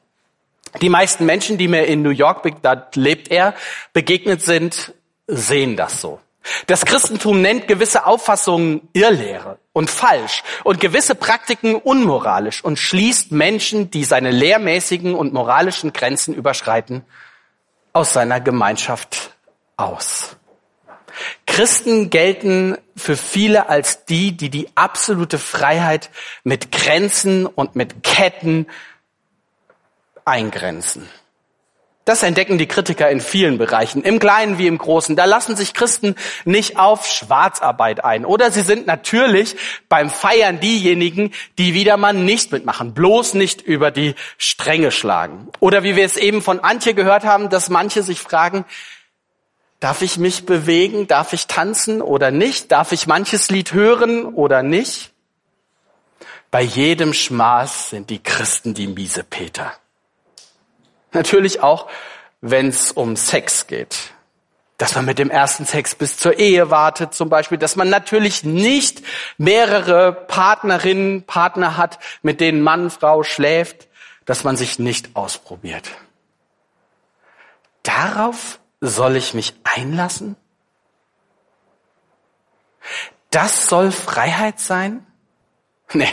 Die 0.80 0.88
meisten 0.88 1.26
Menschen, 1.26 1.59
die 1.59 1.68
mir 1.68 1.87
in 1.87 2.02
New 2.02 2.11
York, 2.11 2.42
da 2.62 2.88
lebt 2.94 3.30
er, 3.30 3.54
begegnet 3.92 4.42
sind, 4.42 4.94
sehen 5.26 5.76
das 5.76 6.00
so. 6.00 6.21
Das 6.66 6.85
Christentum 6.85 7.40
nennt 7.40 7.68
gewisse 7.68 8.06
Auffassungen 8.06 8.88
Irrlehre 8.92 9.59
und 9.73 9.90
falsch 9.90 10.42
und 10.64 10.80
gewisse 10.80 11.14
Praktiken 11.14 11.76
unmoralisch 11.76 12.64
und 12.64 12.78
schließt 12.78 13.32
Menschen, 13.32 13.90
die 13.90 14.04
seine 14.04 14.30
lehrmäßigen 14.30 15.14
und 15.14 15.32
moralischen 15.32 15.92
Grenzen 15.92 16.35
überschreiten, 16.35 17.04
aus 17.92 18.12
seiner 18.12 18.40
Gemeinschaft 18.40 19.37
aus. 19.76 20.37
Christen 21.47 22.11
gelten 22.11 22.76
für 22.97 23.16
viele 23.16 23.69
als 23.69 24.04
die, 24.04 24.33
die 24.33 24.50
die 24.50 24.69
absolute 24.75 25.38
Freiheit 25.38 26.11
mit 26.45 26.73
Grenzen 26.73 27.47
und 27.47 27.76
mit 27.76 28.02
Ketten 28.02 28.66
eingrenzen. 30.25 31.09
Das 32.04 32.25
entdecken 32.25 32.59
die 32.59 32.66
Kritiker 32.66 33.09
in 33.11 33.21
vielen 33.21 33.59
Bereichen, 33.59 34.02
im 34.02 34.19
Kleinen 34.19 34.59
wie 34.59 34.66
im 34.66 34.76
Großen. 34.76 35.14
Da 35.14 35.25
lassen 35.25 35.54
sich 35.54 35.73
Christen 35.73 36.16
nicht 36.45 36.76
auf 36.76 37.07
Schwarzarbeit 37.07 38.04
ein. 38.04 38.25
Oder 38.25 38.50
sie 38.50 38.62
sind 38.62 38.88
natürlich 38.88 39.54
beim 39.88 40.11
Feiern 40.11 40.59
diejenigen, 40.59 41.33
die 41.59 41.75
wieder 41.75 41.97
mal 41.97 42.12
nicht 42.12 42.50
mitmachen, 42.50 42.92
bloß 42.92 43.35
nicht 43.35 43.62
über 43.62 43.92
die 43.92 44.16
Stränge 44.37 44.90
schlagen. 44.90 45.49
Oder 45.61 45.85
wie 45.85 45.95
wir 45.95 46.04
es 46.04 46.16
eben 46.16 46.42
von 46.42 46.59
Antje 46.59 46.95
gehört 46.95 47.25
haben, 47.25 47.50
dass 47.50 47.71
manche 47.71 48.02
sich 48.02 48.19
fragen, 48.19 48.64
darf 49.82 50.00
ich 50.00 50.16
mich 50.16 50.46
bewegen, 50.46 51.08
darf 51.08 51.32
ich 51.32 51.48
tanzen 51.48 52.02
oder 52.02 52.30
nicht, 52.30 52.70
darf 52.70 52.92
ich 52.92 53.08
manches 53.08 53.50
Lied 53.50 53.72
hören 53.72 54.26
oder 54.26 54.62
nicht? 54.62 55.10
Bei 56.52 56.62
jedem 56.62 57.12
Schmaß 57.12 57.90
sind 57.90 58.08
die 58.08 58.22
Christen 58.22 58.74
die 58.74 58.86
miese 58.86 59.24
Peter. 59.24 59.72
Natürlich 61.10 61.62
auch, 61.62 61.88
wenn 62.40 62.68
es 62.68 62.92
um 62.92 63.16
Sex 63.16 63.66
geht. 63.66 63.96
Dass 64.78 64.94
man 64.94 65.04
mit 65.04 65.18
dem 65.18 65.30
ersten 65.30 65.66
Sex 65.66 65.96
bis 65.96 66.16
zur 66.16 66.38
Ehe 66.38 66.70
wartet 66.70 67.12
zum 67.12 67.28
Beispiel. 67.28 67.58
Dass 67.58 67.74
man 67.74 67.88
natürlich 67.88 68.44
nicht 68.44 69.02
mehrere 69.36 70.12
Partnerinnen, 70.12 71.24
Partner 71.24 71.76
hat, 71.76 71.98
mit 72.22 72.40
denen 72.40 72.62
Mann, 72.62 72.90
Frau 72.90 73.24
schläft. 73.24 73.88
Dass 74.26 74.44
man 74.44 74.56
sich 74.56 74.78
nicht 74.78 75.16
ausprobiert. 75.16 75.90
Darauf 77.82 78.60
soll 78.82 79.16
ich 79.16 79.32
mich 79.32 79.54
einlassen? 79.62 80.36
Das 83.30 83.68
soll 83.68 83.92
Freiheit 83.92 84.60
sein? 84.60 85.06
Nee, 85.94 86.08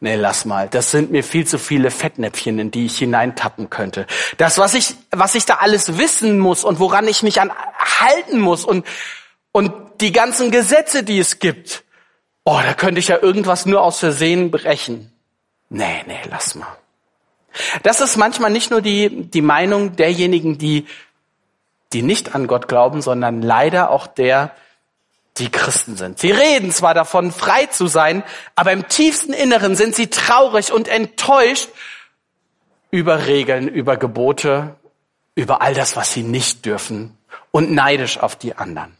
nee, 0.00 0.14
lass 0.14 0.44
mal. 0.44 0.68
Das 0.68 0.90
sind 0.90 1.10
mir 1.10 1.22
viel 1.22 1.46
zu 1.46 1.58
viele 1.58 1.90
Fettnäpfchen, 1.90 2.58
in 2.58 2.70
die 2.70 2.86
ich 2.86 2.98
hineintappen 2.98 3.68
könnte. 3.68 4.06
Das, 4.38 4.58
was 4.58 4.74
ich, 4.74 4.94
was 5.10 5.34
ich 5.34 5.44
da 5.44 5.56
alles 5.56 5.98
wissen 5.98 6.38
muss 6.38 6.64
und 6.64 6.78
woran 6.78 7.06
ich 7.08 7.22
mich 7.22 7.40
an 7.40 7.52
halten 8.00 8.40
muss 8.40 8.64
und, 8.64 8.86
und 9.52 9.72
die 10.00 10.12
ganzen 10.12 10.50
Gesetze, 10.50 11.02
die 11.02 11.18
es 11.18 11.40
gibt. 11.40 11.84
Oh, 12.44 12.60
da 12.64 12.74
könnte 12.74 13.00
ich 13.00 13.08
ja 13.08 13.18
irgendwas 13.20 13.66
nur 13.66 13.82
aus 13.82 13.98
Versehen 13.98 14.50
brechen. 14.50 15.12
Nee, 15.68 16.04
nee, 16.06 16.20
lass 16.30 16.54
mal. 16.54 16.78
Das 17.82 18.00
ist 18.00 18.16
manchmal 18.16 18.50
nicht 18.50 18.70
nur 18.70 18.80
die, 18.80 19.28
die 19.30 19.42
Meinung 19.42 19.96
derjenigen, 19.96 20.58
die, 20.58 20.86
die 21.94 22.02
nicht 22.02 22.34
an 22.34 22.46
Gott 22.46 22.68
glauben, 22.68 23.00
sondern 23.00 23.40
leider 23.40 23.90
auch 23.90 24.06
der, 24.06 24.50
die 25.38 25.50
Christen 25.50 25.96
sind. 25.96 26.18
Sie 26.18 26.30
reden 26.30 26.70
zwar 26.70 26.94
davon, 26.94 27.32
frei 27.32 27.66
zu 27.66 27.86
sein, 27.86 28.22
aber 28.54 28.72
im 28.72 28.88
tiefsten 28.88 29.32
Inneren 29.32 29.74
sind 29.74 29.94
sie 29.94 30.08
traurig 30.08 30.72
und 30.72 30.88
enttäuscht 30.88 31.68
über 32.90 33.26
Regeln, 33.26 33.68
über 33.68 33.96
Gebote, 33.96 34.76
über 35.34 35.62
all 35.62 35.74
das, 35.74 35.96
was 35.96 36.12
sie 36.12 36.22
nicht 36.22 36.64
dürfen 36.66 37.16
und 37.50 37.72
neidisch 37.72 38.18
auf 38.18 38.36
die 38.36 38.56
anderen. 38.56 38.96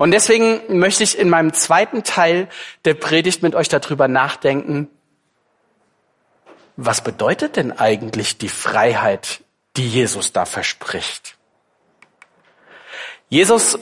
Und 0.00 0.10
deswegen 0.10 0.78
möchte 0.78 1.04
ich 1.04 1.16
in 1.16 1.28
meinem 1.28 1.52
zweiten 1.52 2.02
Teil 2.02 2.48
der 2.84 2.94
Predigt 2.94 3.42
mit 3.42 3.54
euch 3.54 3.68
darüber 3.68 4.08
nachdenken, 4.08 4.88
was 6.76 7.02
bedeutet 7.02 7.56
denn 7.56 7.78
eigentlich 7.78 8.38
die 8.38 8.48
Freiheit, 8.48 9.42
die 9.76 9.88
Jesus 9.88 10.32
da 10.32 10.46
verspricht? 10.46 11.36
Jesus 13.30 13.78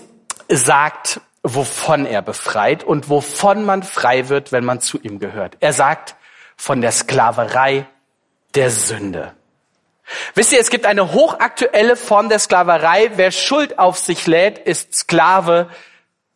sagt, 0.48 1.20
wovon 1.42 2.04
er 2.06 2.22
befreit 2.22 2.84
und 2.84 3.08
wovon 3.08 3.64
man 3.64 3.82
frei 3.82 4.28
wird, 4.28 4.52
wenn 4.52 4.64
man 4.64 4.80
zu 4.80 4.98
ihm 5.00 5.18
gehört. 5.18 5.56
Er 5.60 5.72
sagt 5.72 6.16
von 6.56 6.80
der 6.80 6.92
Sklaverei 6.92 7.86
der 8.54 8.70
Sünde. 8.70 9.32
Wisst 10.34 10.52
ihr, 10.52 10.60
es 10.60 10.70
gibt 10.70 10.86
eine 10.86 11.12
hochaktuelle 11.12 11.96
Form 11.96 12.28
der 12.28 12.38
Sklaverei. 12.38 13.12
Wer 13.16 13.30
Schuld 13.30 13.78
auf 13.78 13.98
sich 13.98 14.26
lädt, 14.26 14.58
ist 14.58 14.94
Sklave 14.94 15.68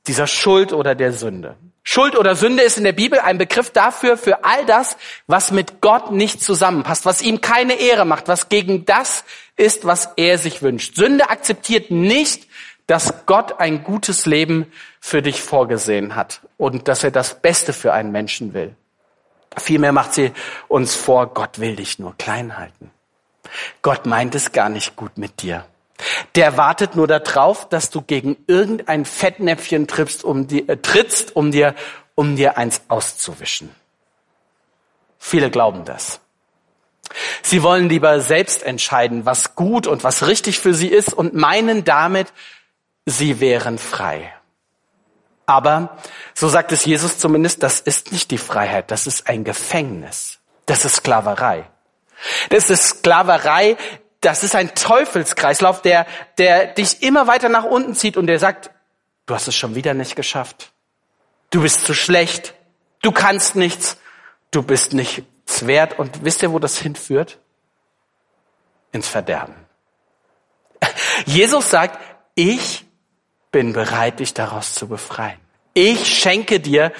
dieser 0.06 0.26
Schuld 0.26 0.72
oder 0.72 0.94
der 0.94 1.12
Sünde. 1.12 1.56
Schuld 1.84 2.16
oder 2.16 2.34
Sünde 2.34 2.62
ist 2.62 2.78
in 2.78 2.84
der 2.84 2.92
Bibel 2.92 3.18
ein 3.18 3.38
Begriff 3.38 3.70
dafür, 3.70 4.16
für 4.16 4.44
all 4.44 4.64
das, 4.66 4.96
was 5.26 5.50
mit 5.50 5.80
Gott 5.80 6.12
nicht 6.12 6.42
zusammenpasst, 6.42 7.04
was 7.04 7.22
ihm 7.22 7.40
keine 7.40 7.74
Ehre 7.74 8.04
macht, 8.04 8.28
was 8.28 8.48
gegen 8.48 8.84
das 8.84 9.24
ist, 9.56 9.84
was 9.84 10.10
er 10.16 10.38
sich 10.38 10.62
wünscht. 10.62 10.94
Sünde 10.94 11.28
akzeptiert 11.28 11.90
nicht, 11.90 12.46
dass 12.92 13.24
Gott 13.24 13.58
ein 13.58 13.84
gutes 13.84 14.26
Leben 14.26 14.70
für 15.00 15.22
dich 15.22 15.40
vorgesehen 15.40 16.14
hat 16.14 16.42
und 16.58 16.88
dass 16.88 17.02
er 17.02 17.10
das 17.10 17.40
Beste 17.40 17.72
für 17.72 17.94
einen 17.94 18.12
Menschen 18.12 18.52
will. 18.52 18.76
Vielmehr 19.56 19.92
macht 19.92 20.12
sie 20.12 20.30
uns 20.68 20.94
vor, 20.94 21.28
Gott 21.28 21.58
will 21.58 21.74
dich 21.74 21.98
nur 21.98 22.14
klein 22.18 22.58
halten. 22.58 22.90
Gott 23.80 24.04
meint 24.04 24.34
es 24.34 24.52
gar 24.52 24.68
nicht 24.68 24.94
gut 24.94 25.16
mit 25.16 25.40
dir. 25.40 25.64
Der 26.34 26.58
wartet 26.58 26.94
nur 26.94 27.06
darauf, 27.06 27.66
dass 27.66 27.88
du 27.88 28.02
gegen 28.02 28.36
irgendein 28.46 29.06
Fettnäpfchen 29.06 29.86
trittst, 29.86 30.22
um 30.22 30.46
dir, 30.46 30.68
äh, 30.68 30.76
trittst, 30.76 31.34
um 31.34 31.50
dir, 31.50 31.74
um 32.14 32.36
dir 32.36 32.58
eins 32.58 32.82
auszuwischen. 32.88 33.74
Viele 35.18 35.50
glauben 35.50 35.86
das. 35.86 36.20
Sie 37.40 37.62
wollen 37.62 37.88
lieber 37.88 38.20
selbst 38.20 38.62
entscheiden, 38.62 39.24
was 39.24 39.54
gut 39.54 39.86
und 39.86 40.04
was 40.04 40.26
richtig 40.26 40.58
für 40.58 40.74
sie 40.74 40.88
ist 40.88 41.14
und 41.14 41.32
meinen 41.32 41.84
damit, 41.84 42.34
sie 43.06 43.40
wären 43.40 43.78
frei. 43.78 44.32
Aber, 45.46 45.98
so 46.34 46.48
sagt 46.48 46.72
es 46.72 46.84
Jesus 46.84 47.18
zumindest, 47.18 47.62
das 47.62 47.80
ist 47.80 48.12
nicht 48.12 48.30
die 48.30 48.38
Freiheit, 48.38 48.90
das 48.90 49.06
ist 49.06 49.28
ein 49.28 49.44
Gefängnis. 49.44 50.38
Das 50.66 50.84
ist 50.84 50.96
Sklaverei. 50.96 51.68
Das 52.48 52.70
ist 52.70 52.88
Sklaverei, 52.88 53.76
das 54.20 54.44
ist 54.44 54.54
ein 54.54 54.74
Teufelskreislauf, 54.74 55.82
der, 55.82 56.06
der 56.38 56.68
dich 56.68 57.02
immer 57.02 57.26
weiter 57.26 57.48
nach 57.48 57.64
unten 57.64 57.94
zieht 57.94 58.16
und 58.16 58.28
der 58.28 58.38
sagt, 58.38 58.70
du 59.26 59.34
hast 59.34 59.48
es 59.48 59.56
schon 59.56 59.74
wieder 59.74 59.94
nicht 59.94 60.14
geschafft. 60.14 60.72
Du 61.50 61.62
bist 61.62 61.84
zu 61.84 61.92
schlecht. 61.92 62.54
Du 63.02 63.10
kannst 63.10 63.56
nichts. 63.56 63.98
Du 64.52 64.62
bist 64.62 64.92
nichts 64.92 65.66
wert. 65.66 65.98
Und 65.98 66.24
wisst 66.24 66.42
ihr, 66.42 66.52
wo 66.52 66.60
das 66.60 66.78
hinführt? 66.78 67.38
Ins 68.92 69.08
Verderben. 69.08 69.54
Jesus 71.26 71.68
sagt, 71.68 71.98
ich 72.34 72.86
bin 73.52 73.72
bereit, 73.72 74.18
dich 74.18 74.34
daraus 74.34 74.74
zu 74.74 74.88
befreien. 74.88 75.38
Ich 75.74 76.18
schenke 76.18 76.58
dir, 76.58 76.92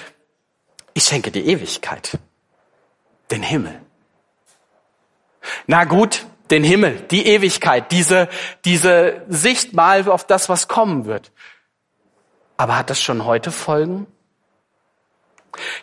ich 0.93 1.03
schenke 1.03 1.31
dir 1.31 1.43
Ewigkeit, 1.43 2.17
den 3.31 3.43
Himmel. 3.43 3.81
Na 5.67 5.83
gut, 5.83 6.25
den 6.51 6.63
Himmel, 6.63 6.99
die 7.11 7.25
Ewigkeit, 7.27 7.91
diese, 7.91 8.29
diese 8.63 9.23
Sicht 9.27 9.73
mal 9.73 10.07
auf 10.07 10.25
das, 10.25 10.49
was 10.49 10.67
kommen 10.67 11.05
wird. 11.05 11.31
Aber 12.57 12.77
hat 12.77 12.89
das 12.89 13.01
schon 13.01 13.25
heute 13.25 13.51
Folgen? 13.51 14.07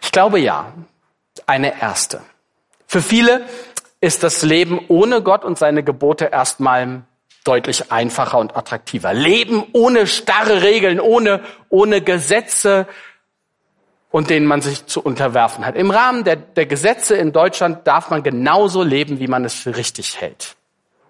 Ich 0.00 0.12
glaube 0.12 0.38
ja. 0.38 0.72
Eine 1.46 1.80
erste. 1.80 2.22
Für 2.86 3.00
viele 3.00 3.46
ist 4.00 4.22
das 4.22 4.42
Leben 4.42 4.80
ohne 4.88 5.22
Gott 5.22 5.44
und 5.44 5.58
seine 5.58 5.82
Gebote 5.82 6.26
erstmal 6.26 7.02
deutlich 7.44 7.90
einfacher 7.90 8.38
und 8.38 8.56
attraktiver. 8.56 9.14
Leben 9.14 9.64
ohne 9.73 10.06
starre 10.06 10.62
Regeln, 10.62 11.00
ohne, 11.00 11.40
ohne 11.68 12.02
Gesetze 12.02 12.87
und 14.11 14.30
denen 14.30 14.47
man 14.47 14.61
sich 14.61 14.87
zu 14.87 15.00
unterwerfen 15.02 15.64
hat. 15.64 15.76
Im 15.76 15.90
Rahmen 15.90 16.25
der, 16.25 16.37
der 16.37 16.66
Gesetze 16.66 17.16
in 17.16 17.32
Deutschland 17.32 17.87
darf 17.87 18.11
man 18.11 18.23
genauso 18.23 18.82
leben, 18.82 19.20
wie 19.20 19.28
man 19.28 19.44
es 19.44 19.54
für 19.54 19.76
richtig 19.76 20.20
hält. 20.20 20.56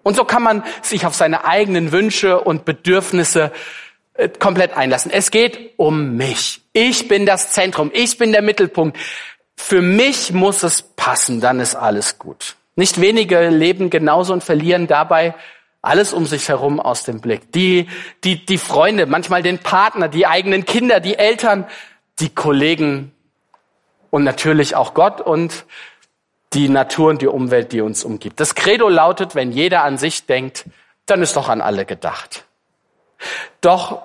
Und 0.03 0.15
so 0.15 0.23
kann 0.23 0.43
man 0.43 0.63
sich 0.81 1.05
auf 1.05 1.15
seine 1.15 1.45
eigenen 1.45 1.91
Wünsche 1.91 2.39
und 2.41 2.65
Bedürfnisse 2.65 3.51
äh, 4.13 4.29
komplett 4.29 4.75
einlassen. 4.75 5.11
Es 5.11 5.31
geht 5.31 5.73
um 5.77 6.15
mich. 6.15 6.61
Ich 6.73 7.07
bin 7.07 7.25
das 7.25 7.51
Zentrum. 7.51 7.91
Ich 7.93 8.17
bin 8.17 8.31
der 8.31 8.41
Mittelpunkt. 8.41 8.97
Für 9.55 9.81
mich 9.81 10.31
muss 10.31 10.63
es 10.63 10.81
passen, 10.81 11.39
dann 11.39 11.59
ist 11.59 11.75
alles 11.75 12.17
gut. 12.17 12.55
Nicht 12.75 12.99
wenige 12.99 13.49
leben 13.49 13.89
genauso 13.89 14.33
und 14.33 14.43
verlieren 14.43 14.87
dabei 14.87 15.35
alles 15.81 16.13
um 16.13 16.25
sich 16.25 16.47
herum 16.49 16.79
aus 16.79 17.03
dem 17.03 17.21
Blick. 17.21 17.51
Die, 17.51 17.87
die, 18.23 18.45
die 18.45 18.57
Freunde, 18.57 19.05
manchmal 19.05 19.41
den 19.41 19.59
Partner, 19.59 20.07
die 20.07 20.27
eigenen 20.27 20.65
Kinder, 20.65 20.99
die 20.99 21.17
Eltern, 21.17 21.67
die 22.19 22.29
Kollegen 22.29 23.11
und 24.09 24.23
natürlich 24.23 24.75
auch 24.75 24.93
Gott 24.93 25.21
und 25.21 25.65
die 26.53 26.69
Natur 26.69 27.09
und 27.09 27.21
die 27.21 27.27
Umwelt, 27.27 27.71
die 27.71 27.81
uns 27.81 28.03
umgibt. 28.03 28.39
Das 28.39 28.55
Credo 28.55 28.89
lautet, 28.89 29.35
wenn 29.35 29.51
jeder 29.51 29.83
an 29.83 29.97
sich 29.97 30.25
denkt, 30.25 30.65
dann 31.05 31.21
ist 31.21 31.35
doch 31.35 31.49
an 31.49 31.61
alle 31.61 31.85
gedacht. 31.85 32.45
Doch 33.61 34.01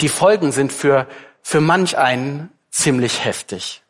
die 0.00 0.08
Folgen 0.08 0.52
sind 0.52 0.72
für, 0.72 1.06
für 1.42 1.60
manch 1.60 1.96
einen 1.98 2.50
ziemlich 2.70 3.24
heftig. 3.24 3.82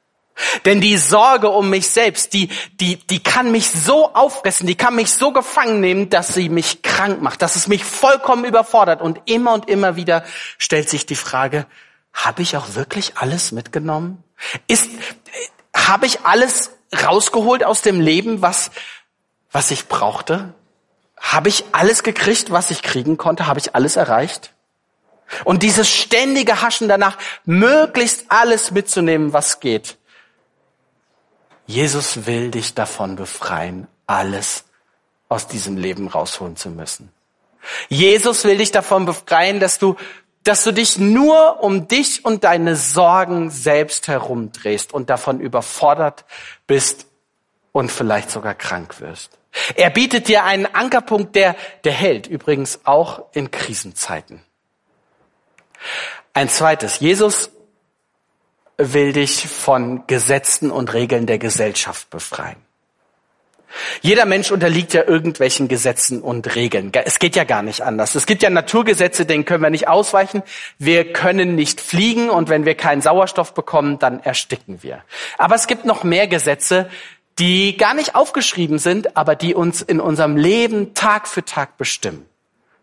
Denn 0.64 0.80
die 0.80 0.96
Sorge 0.96 1.48
um 1.48 1.70
mich 1.70 1.88
selbst, 1.88 2.32
die, 2.32 2.48
die, 2.80 2.96
die 2.96 3.22
kann 3.22 3.50
mich 3.50 3.70
so 3.70 4.14
auffressen, 4.14 4.66
die 4.66 4.76
kann 4.76 4.94
mich 4.94 5.12
so 5.12 5.32
gefangen 5.32 5.80
nehmen, 5.80 6.10
dass 6.10 6.34
sie 6.34 6.48
mich 6.48 6.82
krank 6.82 7.20
macht, 7.22 7.42
dass 7.42 7.56
es 7.56 7.66
mich 7.66 7.84
vollkommen 7.84 8.44
überfordert. 8.44 9.02
Und 9.02 9.20
immer 9.26 9.52
und 9.52 9.68
immer 9.68 9.96
wieder 9.96 10.24
stellt 10.58 10.88
sich 10.88 11.06
die 11.06 11.16
Frage, 11.16 11.66
habe 12.12 12.42
ich 12.42 12.56
auch 12.56 12.74
wirklich 12.74 13.16
alles 13.16 13.52
mitgenommen? 13.52 14.22
Ist, 14.66 14.88
habe 15.74 16.06
ich 16.06 16.20
alles 16.24 16.72
rausgeholt 17.04 17.64
aus 17.64 17.82
dem 17.82 18.00
Leben, 18.00 18.42
was, 18.42 18.70
was 19.50 19.70
ich 19.70 19.88
brauchte? 19.88 20.54
Habe 21.20 21.48
ich 21.48 21.64
alles 21.72 22.02
gekriegt, 22.02 22.50
was 22.50 22.70
ich 22.70 22.82
kriegen 22.82 23.16
konnte? 23.16 23.46
Habe 23.46 23.58
ich 23.58 23.74
alles 23.74 23.96
erreicht? 23.96 24.54
Und 25.44 25.62
dieses 25.62 25.90
ständige 25.90 26.62
Haschen 26.62 26.88
danach, 26.88 27.18
möglichst 27.44 28.26
alles 28.28 28.70
mitzunehmen, 28.70 29.32
was 29.32 29.60
geht, 29.60 29.97
Jesus 31.68 32.26
will 32.26 32.50
dich 32.50 32.72
davon 32.72 33.14
befreien, 33.14 33.88
alles 34.06 34.64
aus 35.28 35.46
diesem 35.46 35.76
Leben 35.76 36.08
rausholen 36.08 36.56
zu 36.56 36.70
müssen. 36.70 37.12
Jesus 37.90 38.44
will 38.44 38.56
dich 38.56 38.72
davon 38.72 39.04
befreien, 39.04 39.60
dass 39.60 39.78
du, 39.78 39.96
dass 40.44 40.64
du 40.64 40.72
dich 40.72 40.98
nur 40.98 41.62
um 41.62 41.86
dich 41.86 42.24
und 42.24 42.42
deine 42.44 42.74
Sorgen 42.74 43.50
selbst 43.50 44.08
herumdrehst 44.08 44.94
und 44.94 45.10
davon 45.10 45.40
überfordert 45.40 46.24
bist 46.66 47.04
und 47.72 47.92
vielleicht 47.92 48.30
sogar 48.30 48.54
krank 48.54 49.02
wirst. 49.02 49.32
Er 49.74 49.90
bietet 49.90 50.28
dir 50.28 50.44
einen 50.44 50.64
Ankerpunkt, 50.64 51.36
der, 51.36 51.54
der 51.84 51.92
hält, 51.92 52.26
übrigens 52.26 52.80
auch 52.84 53.24
in 53.34 53.50
Krisenzeiten. 53.50 54.42
Ein 56.32 56.48
zweites. 56.48 57.00
Jesus 57.00 57.50
will 58.78 59.12
dich 59.12 59.46
von 59.48 60.06
Gesetzen 60.06 60.70
und 60.70 60.94
Regeln 60.94 61.26
der 61.26 61.38
Gesellschaft 61.38 62.08
befreien. 62.10 62.56
Jeder 64.00 64.24
Mensch 64.24 64.50
unterliegt 64.50 64.94
ja 64.94 65.04
irgendwelchen 65.06 65.68
Gesetzen 65.68 66.22
und 66.22 66.54
Regeln. 66.54 66.90
Es 67.04 67.18
geht 67.18 67.36
ja 67.36 67.44
gar 67.44 67.62
nicht 67.62 67.82
anders. 67.82 68.14
Es 68.14 68.24
gibt 68.24 68.42
ja 68.42 68.48
Naturgesetze, 68.48 69.26
denen 69.26 69.44
können 69.44 69.62
wir 69.62 69.70
nicht 69.70 69.88
ausweichen. 69.88 70.42
Wir 70.78 71.12
können 71.12 71.54
nicht 71.54 71.80
fliegen 71.80 72.30
und 72.30 72.48
wenn 72.48 72.64
wir 72.64 72.76
keinen 72.76 73.02
Sauerstoff 73.02 73.52
bekommen, 73.52 73.98
dann 73.98 74.20
ersticken 74.20 74.82
wir. 74.82 75.02
Aber 75.36 75.54
es 75.54 75.66
gibt 75.66 75.84
noch 75.84 76.02
mehr 76.02 76.28
Gesetze, 76.28 76.88
die 77.38 77.76
gar 77.76 77.94
nicht 77.94 78.14
aufgeschrieben 78.14 78.78
sind, 78.78 79.16
aber 79.16 79.34
die 79.34 79.54
uns 79.54 79.82
in 79.82 80.00
unserem 80.00 80.36
Leben 80.36 80.94
Tag 80.94 81.28
für 81.28 81.44
Tag 81.44 81.76
bestimmen. 81.76 82.24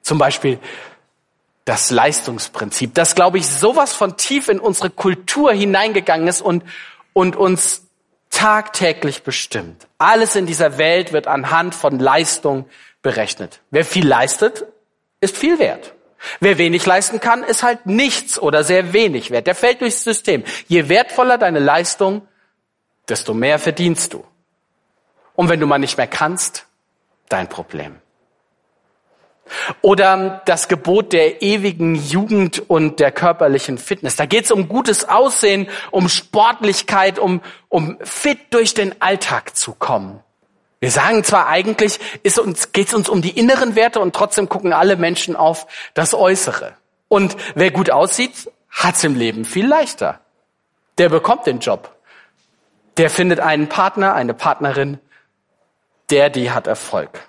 Zum 0.01 0.17
Beispiel 0.17 0.59
das 1.65 1.89
Leistungsprinzip, 1.89 2.93
das, 2.93 3.15
glaube 3.15 3.39
ich, 3.39 3.47
sowas 3.47 3.93
von 3.93 4.17
tief 4.17 4.49
in 4.49 4.59
unsere 4.59 4.91
Kultur 4.91 5.51
hineingegangen 5.51 6.27
ist 6.27 6.41
und, 6.41 6.63
und 7.13 7.35
uns 7.35 7.87
tagtäglich 8.29 9.23
bestimmt. 9.23 9.87
Alles 9.97 10.35
in 10.35 10.45
dieser 10.45 10.77
Welt 10.77 11.11
wird 11.11 11.25
anhand 11.27 11.73
von 11.73 11.99
Leistung 11.99 12.65
berechnet. 13.01 13.61
Wer 13.71 13.83
viel 13.83 14.07
leistet, 14.07 14.65
ist 15.21 15.37
viel 15.37 15.57
wert. 15.57 15.93
Wer 16.39 16.57
wenig 16.57 16.85
leisten 16.85 17.19
kann, 17.19 17.43
ist 17.43 17.63
halt 17.63 17.85
nichts 17.85 18.39
oder 18.39 18.63
sehr 18.63 18.93
wenig 18.93 19.31
wert. 19.31 19.47
Der 19.47 19.55
fällt 19.55 19.81
durchs 19.81 20.03
System. 20.03 20.43
Je 20.67 20.89
wertvoller 20.89 21.37
deine 21.37 21.59
Leistung, 21.59 22.27
desto 23.07 23.33
mehr 23.33 23.59
verdienst 23.59 24.13
du. 24.13 24.23
Und 25.35 25.49
wenn 25.49 25.59
du 25.59 25.67
mal 25.67 25.79
nicht 25.79 25.97
mehr 25.97 26.07
kannst, 26.07 26.65
dein 27.29 27.49
Problem. 27.49 27.97
Oder 29.81 30.41
das 30.45 30.67
Gebot 30.67 31.13
der 31.13 31.41
ewigen 31.41 31.95
Jugend 31.95 32.69
und 32.69 32.99
der 32.99 33.11
körperlichen 33.11 33.77
Fitness. 33.77 34.15
Da 34.15 34.25
geht 34.25 34.45
es 34.45 34.51
um 34.51 34.67
gutes 34.67 35.07
Aussehen, 35.07 35.67
um 35.91 36.09
Sportlichkeit, 36.09 37.19
um, 37.19 37.41
um 37.69 37.97
fit 38.01 38.39
durch 38.51 38.73
den 38.73 39.01
Alltag 39.01 39.55
zu 39.55 39.73
kommen. 39.73 40.19
Wir 40.79 40.91
sagen 40.91 41.23
zwar 41.23 41.47
eigentlich, 41.47 41.99
ist 42.23 42.37
uns, 42.37 42.71
geht 42.71 42.87
es 42.87 42.93
uns 42.93 43.09
um 43.09 43.21
die 43.21 43.37
inneren 43.37 43.75
Werte 43.75 43.99
und 43.99 44.15
trotzdem 44.15 44.49
gucken 44.49 44.73
alle 44.73 44.97
Menschen 44.97 45.35
auf 45.35 45.67
das 45.93 46.13
Äußere. 46.13 46.73
Und 47.07 47.37
wer 47.55 47.71
gut 47.71 47.89
aussieht, 47.89 48.51
hat's 48.69 49.03
im 49.03 49.15
Leben 49.15 49.45
viel 49.45 49.67
leichter. 49.67 50.19
Der 50.97 51.09
bekommt 51.09 51.45
den 51.45 51.59
Job. 51.59 51.95
Der 52.97 53.09
findet 53.09 53.39
einen 53.39 53.67
Partner, 53.67 54.13
eine 54.13 54.33
Partnerin, 54.33 54.99
der, 56.09 56.29
die 56.29 56.51
hat 56.51 56.67
Erfolg. 56.67 57.27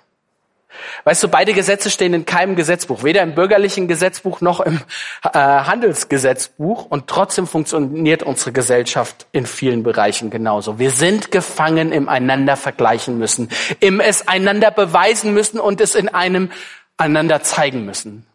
Weißt 1.03 1.23
du, 1.23 1.27
beide 1.27 1.53
Gesetze 1.53 1.89
stehen 1.89 2.13
in 2.13 2.25
keinem 2.25 2.55
Gesetzbuch, 2.55 3.03
weder 3.03 3.21
im 3.21 3.35
bürgerlichen 3.35 3.87
Gesetzbuch 3.87 4.41
noch 4.41 4.59
im 4.59 4.81
äh, 5.23 5.29
Handelsgesetzbuch 5.37 6.85
und 6.85 7.07
trotzdem 7.07 7.47
funktioniert 7.47 8.23
unsere 8.23 8.51
Gesellschaft 8.51 9.27
in 9.31 9.45
vielen 9.45 9.83
Bereichen 9.83 10.29
genauso. 10.29 10.79
Wir 10.79 10.91
sind 10.91 11.31
gefangen 11.31 11.91
im 11.91 12.09
einander 12.09 12.57
vergleichen 12.57 13.17
müssen, 13.17 13.49
im 13.79 13.99
es 13.99 14.27
einander 14.27 14.71
beweisen 14.71 15.33
müssen 15.33 15.59
und 15.59 15.81
es 15.81 15.95
in 15.95 16.09
einem 16.09 16.51
einander 16.97 17.41
zeigen 17.41 17.85
müssen. 17.85 18.25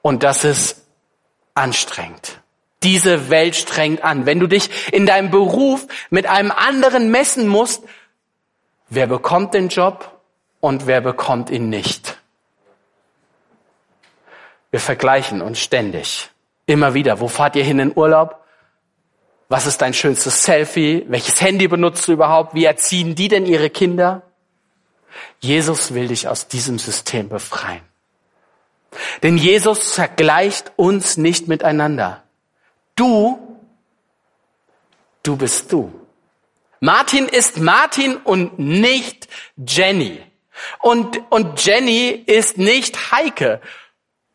Und 0.00 0.22
das 0.22 0.44
ist 0.44 0.82
anstrengend. 1.54 2.40
Diese 2.82 3.30
Welt 3.30 3.54
strengt 3.54 4.02
an. 4.02 4.26
Wenn 4.26 4.40
du 4.40 4.48
dich 4.48 4.92
in 4.92 5.06
deinem 5.06 5.30
Beruf 5.30 5.86
mit 6.10 6.26
einem 6.26 6.50
anderen 6.50 7.10
messen 7.10 7.46
musst, 7.46 7.84
wer 8.88 9.06
bekommt 9.06 9.54
den 9.54 9.68
Job 9.68 10.21
und 10.62 10.86
wer 10.86 11.00
bekommt 11.00 11.50
ihn 11.50 11.68
nicht. 11.68 12.18
Wir 14.70 14.80
vergleichen 14.80 15.42
uns 15.42 15.58
ständig. 15.58 16.30
Immer 16.66 16.94
wieder. 16.94 17.20
Wo 17.20 17.26
fahrt 17.26 17.56
ihr 17.56 17.64
hin 17.64 17.80
in 17.80 17.92
Urlaub? 17.94 18.42
Was 19.48 19.66
ist 19.66 19.82
dein 19.82 19.92
schönstes 19.92 20.44
Selfie? 20.44 21.04
Welches 21.08 21.40
Handy 21.42 21.66
benutzt 21.66 22.06
du 22.06 22.12
überhaupt? 22.12 22.54
Wie 22.54 22.64
erziehen 22.64 23.16
die 23.16 23.26
denn 23.26 23.44
ihre 23.44 23.70
Kinder? 23.70 24.22
Jesus 25.40 25.92
will 25.92 26.08
dich 26.08 26.28
aus 26.28 26.46
diesem 26.46 26.78
System 26.78 27.28
befreien. 27.28 27.82
Denn 29.24 29.36
Jesus 29.38 29.92
vergleicht 29.92 30.72
uns 30.76 31.16
nicht 31.16 31.48
miteinander. 31.48 32.22
Du, 32.94 33.58
du 35.24 35.36
bist 35.36 35.72
du. 35.72 35.92
Martin 36.78 37.26
ist 37.26 37.58
Martin 37.58 38.16
und 38.16 38.60
nicht 38.60 39.28
Jenny. 39.56 40.22
Und, 40.80 41.20
und 41.30 41.64
Jenny 41.64 42.08
ist 42.08 42.58
nicht 42.58 43.12
Heike. 43.12 43.60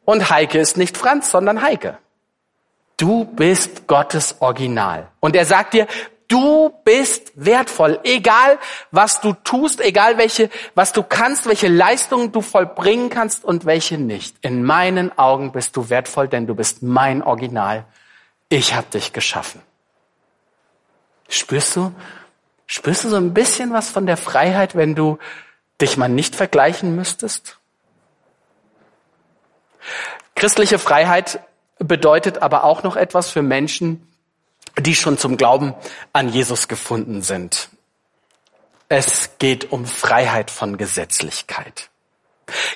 Und 0.05 0.29
Heike 0.29 0.59
ist 0.59 0.77
nicht 0.77 0.97
Franz, 0.97 1.31
sondern 1.31 1.61
Heike. 1.61 1.97
Du 2.97 3.25
bist 3.25 3.87
Gottes 3.87 4.37
Original. 4.39 5.09
Und 5.19 5.35
er 5.35 5.45
sagt 5.45 5.73
dir, 5.73 5.87
du 6.27 6.73
bist 6.83 7.31
wertvoll. 7.35 7.99
Egal, 8.03 8.57
was 8.91 9.21
du 9.21 9.33
tust, 9.33 9.81
egal 9.81 10.17
welche, 10.17 10.49
was 10.75 10.93
du 10.93 11.03
kannst, 11.03 11.45
welche 11.45 11.67
Leistungen 11.67 12.31
du 12.31 12.41
vollbringen 12.41 13.09
kannst 13.09 13.43
und 13.45 13.65
welche 13.65 13.97
nicht. 13.97 14.35
In 14.41 14.63
meinen 14.63 15.17
Augen 15.17 15.51
bist 15.51 15.75
du 15.75 15.89
wertvoll, 15.89 16.27
denn 16.27 16.47
du 16.47 16.55
bist 16.55 16.81
mein 16.81 17.21
Original. 17.21 17.85
Ich 18.49 18.73
habe 18.73 18.87
dich 18.87 19.13
geschaffen. 19.13 19.61
Spürst 21.29 21.75
du? 21.75 21.93
Spürst 22.65 23.03
du 23.03 23.09
so 23.09 23.17
ein 23.17 23.33
bisschen 23.33 23.71
was 23.73 23.89
von 23.89 24.05
der 24.05 24.17
Freiheit, 24.17 24.75
wenn 24.75 24.95
du 24.95 25.17
dich 25.81 25.97
mal 25.97 26.09
nicht 26.09 26.35
vergleichen 26.35 26.95
müsstest? 26.95 27.57
Christliche 30.35 30.79
Freiheit 30.79 31.39
bedeutet 31.79 32.41
aber 32.41 32.63
auch 32.63 32.83
noch 32.83 32.95
etwas 32.95 33.29
für 33.29 33.41
Menschen, 33.41 34.07
die 34.79 34.95
schon 34.95 35.17
zum 35.17 35.37
Glauben 35.37 35.73
an 36.13 36.29
Jesus 36.29 36.67
gefunden 36.67 37.21
sind. 37.21 37.69
Es 38.89 39.31
geht 39.39 39.71
um 39.71 39.85
Freiheit 39.85 40.51
von 40.51 40.77
Gesetzlichkeit. 40.77 41.89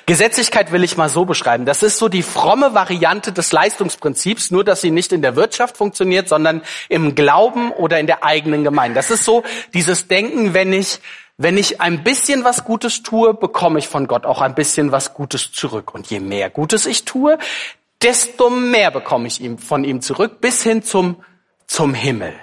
Gesetzlichkeit 0.04 0.70
will 0.70 0.84
ich 0.84 0.98
mal 0.98 1.08
so 1.08 1.24
beschreiben. 1.24 1.64
Das 1.64 1.82
ist 1.82 1.96
so 1.96 2.08
die 2.10 2.22
fromme 2.22 2.74
Variante 2.74 3.32
des 3.32 3.52
Leistungsprinzips, 3.52 4.50
nur 4.50 4.64
dass 4.64 4.82
sie 4.82 4.90
nicht 4.90 5.12
in 5.12 5.22
der 5.22 5.36
Wirtschaft 5.36 5.78
funktioniert, 5.78 6.28
sondern 6.28 6.62
im 6.90 7.14
Glauben 7.14 7.72
oder 7.72 7.98
in 7.98 8.06
der 8.06 8.22
eigenen 8.22 8.64
Gemeinde. 8.64 8.96
Das 8.96 9.10
ist 9.10 9.24
so 9.24 9.44
dieses 9.72 10.08
Denken, 10.08 10.52
wenn 10.52 10.74
ich, 10.74 11.00
wenn 11.42 11.58
ich 11.58 11.80
ein 11.80 12.04
bisschen 12.04 12.44
was 12.44 12.64
Gutes 12.64 13.02
tue, 13.02 13.34
bekomme 13.34 13.78
ich 13.78 13.88
von 13.88 14.06
Gott 14.06 14.24
auch 14.26 14.40
ein 14.40 14.54
bisschen 14.54 14.92
was 14.92 15.14
Gutes 15.14 15.52
zurück. 15.52 15.94
Und 15.94 16.08
je 16.08 16.20
mehr 16.20 16.50
Gutes 16.50 16.86
ich 16.86 17.04
tue, 17.04 17.38
desto 18.00 18.50
mehr 18.50 18.90
bekomme 18.90 19.26
ich 19.26 19.42
von 19.58 19.84
ihm 19.84 20.00
zurück, 20.00 20.40
bis 20.40 20.62
hin 20.62 20.82
zum, 20.82 21.22
zum 21.66 21.94
Himmel. 21.94 22.34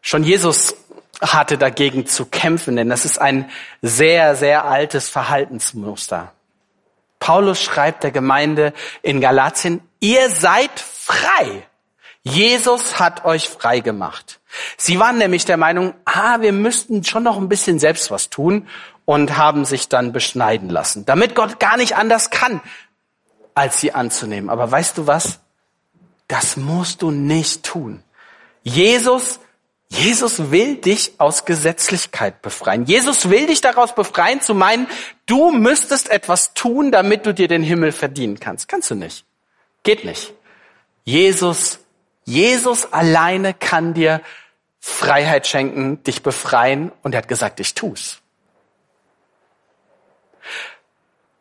Schon 0.00 0.22
Jesus 0.22 0.76
hatte 1.20 1.58
dagegen 1.58 2.06
zu 2.06 2.26
kämpfen, 2.26 2.76
denn 2.76 2.88
das 2.88 3.04
ist 3.04 3.18
ein 3.18 3.50
sehr, 3.82 4.36
sehr 4.36 4.64
altes 4.64 5.08
Verhaltensmuster. 5.08 6.32
Paulus 7.18 7.62
schreibt 7.62 8.04
der 8.04 8.10
Gemeinde 8.10 8.74
in 9.02 9.20
Galatien, 9.20 9.80
ihr 10.00 10.28
seid 10.28 10.78
frei. 10.78 11.66
Jesus 12.24 12.98
hat 12.98 13.24
euch 13.24 13.48
frei 13.48 13.80
gemacht. 13.80 14.40
Sie 14.76 14.98
waren 14.98 15.18
nämlich 15.18 15.44
der 15.44 15.58
Meinung, 15.58 15.94
ah, 16.06 16.40
wir 16.40 16.52
müssten 16.52 17.04
schon 17.04 17.22
noch 17.22 17.36
ein 17.36 17.48
bisschen 17.48 17.78
selbst 17.78 18.10
was 18.10 18.30
tun 18.30 18.66
und 19.04 19.36
haben 19.36 19.64
sich 19.64 19.88
dann 19.88 20.12
beschneiden 20.12 20.70
lassen, 20.70 21.04
damit 21.04 21.34
Gott 21.34 21.60
gar 21.60 21.76
nicht 21.76 21.96
anders 21.96 22.30
kann, 22.30 22.60
als 23.54 23.80
sie 23.80 23.92
anzunehmen. 23.92 24.48
Aber 24.48 24.70
weißt 24.70 24.96
du 24.98 25.06
was? 25.06 25.40
Das 26.26 26.56
musst 26.56 27.02
du 27.02 27.10
nicht 27.10 27.62
tun. 27.62 28.02
Jesus 28.62 29.38
Jesus 29.88 30.50
will 30.50 30.76
dich 30.76 31.12
aus 31.18 31.44
Gesetzlichkeit 31.44 32.42
befreien. 32.42 32.84
Jesus 32.84 33.30
will 33.30 33.46
dich 33.46 33.60
daraus 33.60 33.94
befreien, 33.94 34.40
zu 34.40 34.54
meinen, 34.54 34.88
du 35.26 35.52
müsstest 35.52 36.10
etwas 36.10 36.52
tun, 36.54 36.90
damit 36.90 37.26
du 37.26 37.34
dir 37.34 37.46
den 37.46 37.62
Himmel 37.62 37.92
verdienen 37.92 38.40
kannst. 38.40 38.66
Kannst 38.66 38.90
du 38.90 38.96
nicht. 38.96 39.24
Geht 39.84 40.04
nicht. 40.04 40.32
Jesus, 41.04 41.78
Jesus 42.24 42.92
alleine 42.92 43.54
kann 43.54 43.94
dir 43.94 44.20
Freiheit 44.80 45.46
schenken, 45.46 46.02
dich 46.04 46.22
befreien 46.22 46.92
und 47.02 47.14
er 47.14 47.18
hat 47.18 47.28
gesagt, 47.28 47.60
ich 47.60 47.74
tu's. 47.74 48.20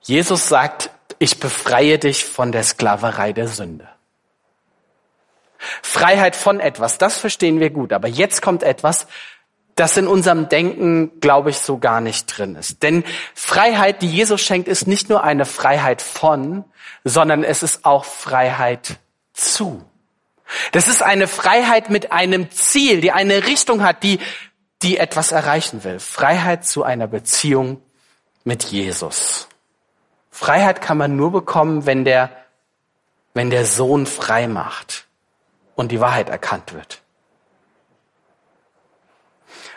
Jesus 0.01 0.49
sagt, 0.49 0.89
ich 1.19 1.39
befreie 1.39 1.99
dich 1.99 2.25
von 2.25 2.51
der 2.51 2.63
Sklaverei 2.63 3.33
der 3.33 3.47
Sünde. 3.47 3.87
Freiheit 5.81 6.35
von 6.35 6.59
etwas, 6.59 6.97
das 6.97 7.17
verstehen 7.17 7.59
wir 7.59 7.69
gut. 7.69 7.93
Aber 7.93 8.07
jetzt 8.07 8.41
kommt 8.41 8.63
etwas, 8.63 9.07
das 9.75 9.97
in 9.97 10.07
unserem 10.07 10.49
Denken, 10.49 11.19
glaube 11.19 11.49
ich, 11.49 11.59
so 11.59 11.77
gar 11.77 12.01
nicht 12.01 12.25
drin 12.25 12.55
ist. 12.55 12.83
Denn 12.83 13.03
Freiheit, 13.33 14.01
die 14.01 14.09
Jesus 14.09 14.41
schenkt, 14.41 14.67
ist 14.67 14.87
nicht 14.87 15.09
nur 15.09 15.23
eine 15.23 15.45
Freiheit 15.45 16.01
von, 16.01 16.65
sondern 17.03 17.43
es 17.43 17.63
ist 17.63 17.85
auch 17.85 18.05
Freiheit 18.05 18.97
zu. 19.33 19.83
Das 20.71 20.87
ist 20.87 21.01
eine 21.01 21.27
Freiheit 21.27 21.89
mit 21.89 22.11
einem 22.11 22.51
Ziel, 22.51 23.01
die 23.01 23.11
eine 23.11 23.45
Richtung 23.45 23.83
hat, 23.83 24.03
die, 24.03 24.19
die 24.81 24.97
etwas 24.97 25.31
erreichen 25.31 25.83
will. 25.83 25.99
Freiheit 25.99 26.65
zu 26.65 26.83
einer 26.83 27.07
Beziehung 27.07 27.81
mit 28.43 28.63
Jesus. 28.63 29.47
Freiheit 30.29 30.81
kann 30.81 30.97
man 30.97 31.15
nur 31.15 31.31
bekommen, 31.31 31.85
wenn 31.85 32.05
der, 32.05 32.31
wenn 33.33 33.49
der 33.49 33.65
Sohn 33.65 34.05
frei 34.05 34.47
macht 34.47 35.07
und 35.75 35.91
die 35.91 35.99
Wahrheit 35.99 36.29
erkannt 36.29 36.73
wird. 36.73 37.01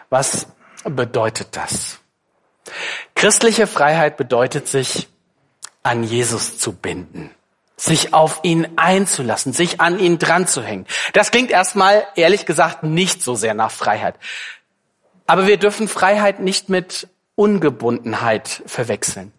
Was 0.09 0.47
bedeutet 0.85 1.49
das? 1.57 1.99
Christliche 3.15 3.67
Freiheit 3.67 4.17
bedeutet 4.17 4.69
sich 4.69 5.09
an 5.83 6.05
Jesus 6.05 6.59
zu 6.59 6.73
binden, 6.73 7.31
sich 7.77 8.15
auf 8.15 8.41
ihn 8.43 8.67
einzulassen, 8.77 9.53
sich 9.53 9.81
an 9.81 9.99
ihn 9.99 10.19
dran 10.19 10.47
zu 10.47 10.63
hängen. 10.63 10.87
Das 11.13 11.31
klingt 11.31 11.51
erstmal, 11.51 12.07
ehrlich 12.17 12.47
gesagt, 12.47 12.83
nicht 12.83 13.23
so 13.23 13.35
sehr 13.35 13.55
nach 13.55 13.71
Freiheit. 13.71 14.17
Aber 15.27 15.47
wir 15.47 15.59
dürfen 15.59 15.89
Freiheit 15.89 16.41
nicht 16.41 16.69
mit 16.69 17.09
Ungebundenheit 17.35 18.63
verwechseln. 18.67 19.33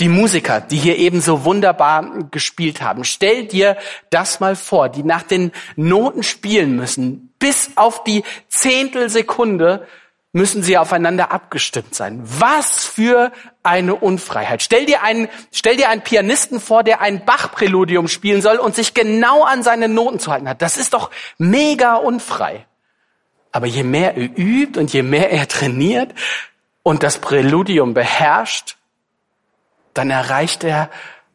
Die 0.00 0.08
Musiker, 0.08 0.60
die 0.60 0.76
hier 0.76 0.96
eben 0.96 1.20
so 1.20 1.44
wunderbar 1.44 2.28
gespielt 2.30 2.82
haben, 2.82 3.04
stell 3.04 3.46
dir 3.46 3.76
das 4.10 4.40
mal 4.40 4.54
vor, 4.54 4.88
die 4.88 5.02
nach 5.02 5.22
den 5.22 5.52
Noten 5.74 6.22
spielen 6.22 6.76
müssen. 6.76 7.34
Bis 7.38 7.70
auf 7.76 8.04
die 8.04 8.22
Zehntelsekunde 8.48 9.86
müssen 10.36 10.62
sie 10.62 10.76
aufeinander 10.76 11.32
abgestimmt 11.32 11.94
sein. 11.94 12.20
Was 12.22 12.84
für 12.84 13.32
eine 13.62 13.94
Unfreiheit. 13.94 14.62
Stell 14.62 14.84
dir 14.84 15.02
einen, 15.02 15.28
stell 15.50 15.78
dir 15.78 15.88
einen 15.88 16.02
Pianisten 16.02 16.60
vor, 16.60 16.84
der 16.84 17.00
ein 17.00 17.24
Bach-Präludium 17.24 18.06
spielen 18.06 18.42
soll 18.42 18.58
und 18.58 18.76
sich 18.76 18.92
genau 18.92 19.44
an 19.44 19.62
seine 19.62 19.88
Noten 19.88 20.20
zu 20.20 20.30
halten 20.30 20.46
hat. 20.46 20.60
Das 20.60 20.76
ist 20.76 20.92
doch 20.92 21.10
mega 21.38 21.94
unfrei. 21.94 22.66
Aber 23.50 23.66
je 23.66 23.82
mehr 23.82 24.14
er 24.14 24.38
übt 24.38 24.78
und 24.78 24.92
je 24.92 25.02
mehr 25.02 25.30
er 25.30 25.48
trainiert 25.48 26.12
und 26.82 27.02
das 27.02 27.16
Präludium 27.16 27.94
beherrscht, 27.94 28.76
dann 29.94 30.10
erreicht 30.10 30.64
er 30.64 30.90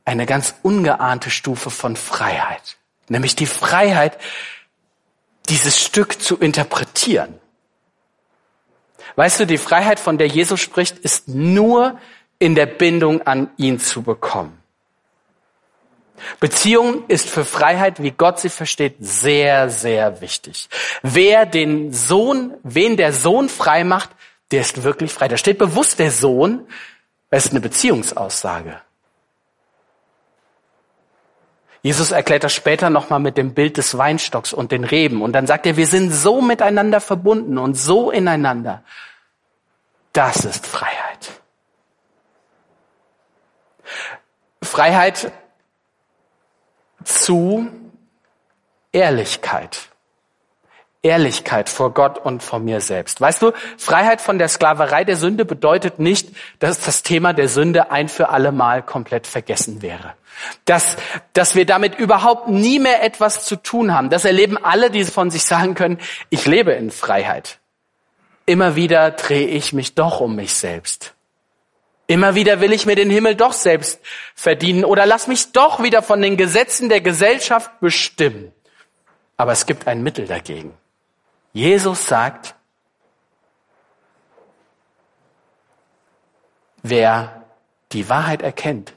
eine 0.06 0.28
ganz 0.28 0.54
ungeahnte 0.62 1.32
Stufe 1.32 1.72
von 1.72 1.96
Freiheit. 1.96 2.78
Nämlich 3.08 3.36
die 3.36 3.48
Freiheit, 3.48 4.20
dieses 5.50 5.84
Stück 5.84 6.22
zu 6.22 6.38
interpretieren. 6.38 7.41
Weißt 9.16 9.40
du, 9.40 9.46
die 9.46 9.58
Freiheit, 9.58 10.00
von 10.00 10.18
der 10.18 10.28
Jesus 10.28 10.60
spricht, 10.60 10.98
ist 11.00 11.28
nur 11.28 12.00
in 12.40 12.56
der 12.56 12.66
Bindung 12.66 13.22
an 13.22 13.50
ihn 13.58 13.80
zu 13.80 14.02
bekommen. 14.02 14.58
Beziehung 16.40 17.04
ist 17.08 17.30
für 17.30 17.46
Freiheit, 17.46 18.02
wie 18.02 18.12
Gott 18.12 18.40
sie 18.40 18.50
versteht, 18.50 18.96
sehr, 19.00 19.70
sehr 19.70 20.22
wichtig. 20.22 20.70
Wer 21.02 21.46
den 21.46 21.94
Sohn, 21.94 22.54
wen 22.64 22.98
der 22.98 23.14
Sohn 23.14 23.50
frei 23.50 23.84
macht, 23.84 24.12
der 24.52 24.62
ist 24.62 24.84
wirklich 24.84 25.12
frei. 25.12 25.28
Da 25.28 25.38
steht 25.38 25.58
bewusst 25.58 26.00
der 26.00 26.12
Sohn, 26.12 26.68
es 27.30 27.46
ist 27.46 27.52
eine 27.52 27.62
Beziehungsaussage. 27.62 28.82
Jesus 31.84 32.12
erklärt 32.12 32.44
das 32.44 32.54
später 32.54 32.90
nochmal 32.90 33.20
mit 33.20 33.38
dem 33.38 33.54
Bild 33.54 33.78
des 33.78 33.98
Weinstocks 33.98 34.54
und 34.54 34.72
den 34.72 34.84
Reben. 34.84 35.22
Und 35.22 35.34
dann 35.34 35.48
sagt 35.48 35.66
er, 35.66 35.78
wir 35.78 35.88
sind 35.88 36.12
so 36.12 36.42
miteinander 36.42 37.02
verbunden 37.02 37.58
und 37.58 37.74
so 37.76 38.12
ineinander. 38.12 38.84
Das 40.14 40.46
ist 40.46 40.68
Freiheit. 40.68 41.32
Freiheit 44.62 45.32
zu 47.04 47.68
Ehrlichkeit. 48.92 49.91
Ehrlichkeit 51.04 51.68
vor 51.68 51.94
Gott 51.94 52.20
und 52.20 52.44
vor 52.44 52.60
mir 52.60 52.80
selbst. 52.80 53.20
Weißt 53.20 53.42
du, 53.42 53.54
Freiheit 53.78 54.22
von 54.22 54.38
der 54.38 54.48
Sklaverei 54.48 55.04
der 55.04 55.16
Sünde 55.16 55.46
bedeutet 55.46 55.98
nicht, 55.98 56.30
dass 56.60 56.80
das 56.80 57.02
Thema 57.02 57.34
der 57.34 57.48
Sünde 57.48 57.92
ein 57.92 58.08
für 58.08 58.30
alle 58.30 58.52
Mal 58.52 58.84
komplett 58.84 59.26
vergessen 59.26 59.82
wäre. 59.82 60.14
Dass, 60.66 60.98
dass 61.34 61.56
wir 61.56 61.66
damit 61.66 61.96
überhaupt 61.96 62.50
nie 62.50 62.78
mehr 62.78 63.04
etwas 63.04 63.46
zu 63.46 63.56
tun 63.56 63.94
haben. 63.94 64.12
Das 64.12 64.26
erleben 64.26 64.64
alle, 64.64 64.92
die 64.92 65.04
von 65.06 65.32
sich 65.32 65.44
sagen 65.44 65.74
können, 65.74 65.98
ich 66.30 66.46
lebe 66.46 66.72
in 66.72 66.92
Freiheit. 66.92 67.58
Immer 68.46 68.76
wieder 68.76 69.12
drehe 69.12 69.48
ich 69.48 69.74
mich 69.74 69.96
doch 69.96 70.20
um 70.20 70.36
mich 70.36 70.54
selbst. 70.54 71.16
Immer 72.06 72.36
wieder 72.36 72.62
will 72.62 72.74
ich 72.74 72.86
mir 72.86 72.96
den 72.96 73.10
Himmel 73.10 73.36
doch 73.36 73.54
selbst 73.54 74.02
verdienen 74.36 74.86
oder 74.86 75.06
lass 75.06 75.28
mich 75.28 75.52
doch 75.52 75.82
wieder 75.82 76.04
von 76.04 76.22
den 76.22 76.38
Gesetzen 76.38 76.90
der 76.90 77.02
Gesellschaft 77.02 77.80
bestimmen. 77.80 78.52
Aber 79.38 79.54
es 79.54 79.66
gibt 79.66 79.88
ein 79.88 80.04
Mittel 80.04 80.28
dagegen. 80.28 80.74
Jesus 81.54 82.08
sagt, 82.08 82.56
wer 86.82 87.44
die 87.92 88.08
Wahrheit 88.10 88.42
erkennt, 88.42 88.94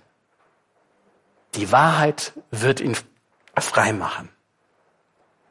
die 1.55 1.71
Wahrheit 1.73 2.33
wird 2.51 2.81
ihn 2.81 2.97
frei 3.57 3.93
machen. 3.93 4.29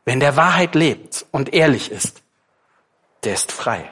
Wenn 0.05 0.19
der 0.19 0.35
Wahrheit 0.35 0.75
lebt 0.75 1.25
und 1.31 1.53
ehrlich 1.53 1.91
ist, 1.91 2.21
der 3.23 3.33
ist 3.33 3.51
frei. 3.51 3.89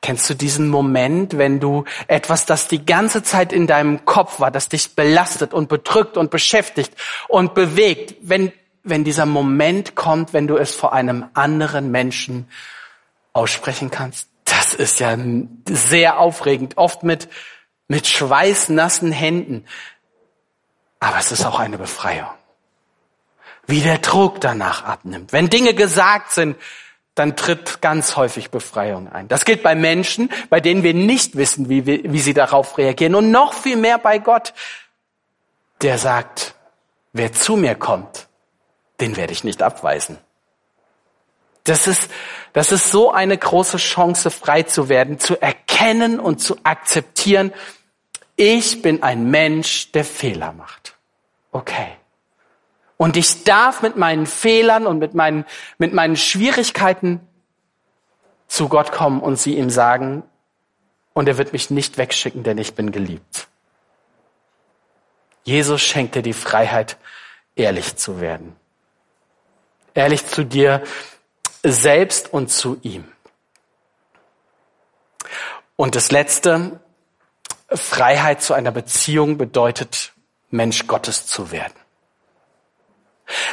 Kennst 0.00 0.28
du 0.28 0.34
diesen 0.34 0.68
Moment, 0.68 1.38
wenn 1.38 1.58
du 1.58 1.84
etwas, 2.06 2.46
das 2.46 2.68
die 2.68 2.84
ganze 2.84 3.22
Zeit 3.22 3.52
in 3.52 3.66
deinem 3.66 4.04
Kopf 4.04 4.38
war, 4.38 4.50
das 4.50 4.68
dich 4.68 4.94
belastet 4.94 5.54
und 5.54 5.68
bedrückt 5.68 6.16
und 6.16 6.30
beschäftigt 6.30 6.94
und 7.28 7.54
bewegt, 7.54 8.16
wenn 8.20 8.52
wenn 8.84 9.04
dieser 9.04 9.26
Moment 9.26 9.94
kommt, 9.94 10.32
wenn 10.32 10.46
du 10.46 10.56
es 10.56 10.74
vor 10.74 10.92
einem 10.92 11.26
anderen 11.34 11.90
Menschen 11.90 12.48
aussprechen 13.32 13.90
kannst. 13.90 14.28
Das 14.44 14.74
ist 14.74 15.00
ja 15.00 15.16
sehr 15.68 16.18
aufregend, 16.18 16.76
oft 16.76 17.02
mit, 17.02 17.28
mit 17.88 18.06
schweißnassen 18.06 19.12
Händen. 19.12 19.64
Aber 21.00 21.18
es 21.18 21.32
ist 21.32 21.44
auch 21.44 21.58
eine 21.58 21.78
Befreiung. 21.78 22.30
Wie 23.66 23.80
der 23.80 23.98
Druck 23.98 24.40
danach 24.40 24.84
abnimmt. 24.84 25.32
Wenn 25.32 25.48
Dinge 25.48 25.74
gesagt 25.74 26.32
sind, 26.32 26.56
dann 27.14 27.36
tritt 27.36 27.82
ganz 27.82 28.16
häufig 28.16 28.50
Befreiung 28.50 29.10
ein. 29.10 29.28
Das 29.28 29.44
gilt 29.44 29.62
bei 29.62 29.74
Menschen, 29.74 30.30
bei 30.48 30.60
denen 30.60 30.82
wir 30.82 30.94
nicht 30.94 31.36
wissen, 31.36 31.68
wie, 31.68 31.86
wie, 31.86 32.20
sie 32.20 32.34
darauf 32.34 32.78
reagieren. 32.78 33.14
Und 33.14 33.30
noch 33.30 33.52
viel 33.52 33.76
mehr 33.76 33.98
bei 33.98 34.18
Gott, 34.18 34.54
der 35.82 35.98
sagt, 35.98 36.54
wer 37.12 37.32
zu 37.32 37.56
mir 37.56 37.74
kommt, 37.74 38.28
den 39.02 39.16
werde 39.16 39.32
ich 39.32 39.44
nicht 39.44 39.62
abweisen. 39.62 40.16
Das 41.64 41.86
ist, 41.86 42.10
das 42.52 42.72
ist 42.72 42.90
so 42.90 43.12
eine 43.12 43.36
große 43.36 43.76
Chance, 43.76 44.30
frei 44.30 44.62
zu 44.62 44.88
werden, 44.88 45.18
zu 45.18 45.40
erkennen 45.40 46.18
und 46.18 46.40
zu 46.40 46.56
akzeptieren, 46.64 47.52
ich 48.36 48.80
bin 48.80 49.02
ein 49.02 49.30
Mensch, 49.30 49.92
der 49.92 50.04
Fehler 50.04 50.52
macht. 50.52 50.96
Okay. 51.52 51.88
Und 52.96 53.16
ich 53.16 53.44
darf 53.44 53.82
mit 53.82 53.96
meinen 53.96 54.26
Fehlern 54.26 54.86
und 54.86 54.98
mit 54.98 55.14
meinen, 55.14 55.44
mit 55.78 55.92
meinen 55.92 56.16
Schwierigkeiten 56.16 57.20
zu 58.46 58.68
Gott 58.68 58.92
kommen 58.92 59.20
und 59.20 59.36
sie 59.36 59.56
ihm 59.56 59.70
sagen, 59.70 60.22
und 61.12 61.28
er 61.28 61.36
wird 61.36 61.52
mich 61.52 61.70
nicht 61.70 61.98
wegschicken, 61.98 62.42
denn 62.42 62.58
ich 62.58 62.74
bin 62.74 62.90
geliebt. 62.90 63.48
Jesus 65.44 65.82
schenkt 65.82 66.14
dir 66.14 66.22
die 66.22 66.32
Freiheit, 66.32 66.96
ehrlich 67.54 67.96
zu 67.96 68.20
werden. 68.20 68.56
Ehrlich 69.94 70.26
zu 70.26 70.44
dir 70.44 70.82
selbst 71.62 72.32
und 72.32 72.48
zu 72.48 72.78
ihm. 72.82 73.04
Und 75.76 75.94
das 75.94 76.10
Letzte, 76.10 76.80
Freiheit 77.68 78.42
zu 78.42 78.54
einer 78.54 78.70
Beziehung 78.70 79.38
bedeutet, 79.38 80.12
Mensch 80.50 80.86
Gottes 80.86 81.26
zu 81.26 81.50
werden. 81.50 81.72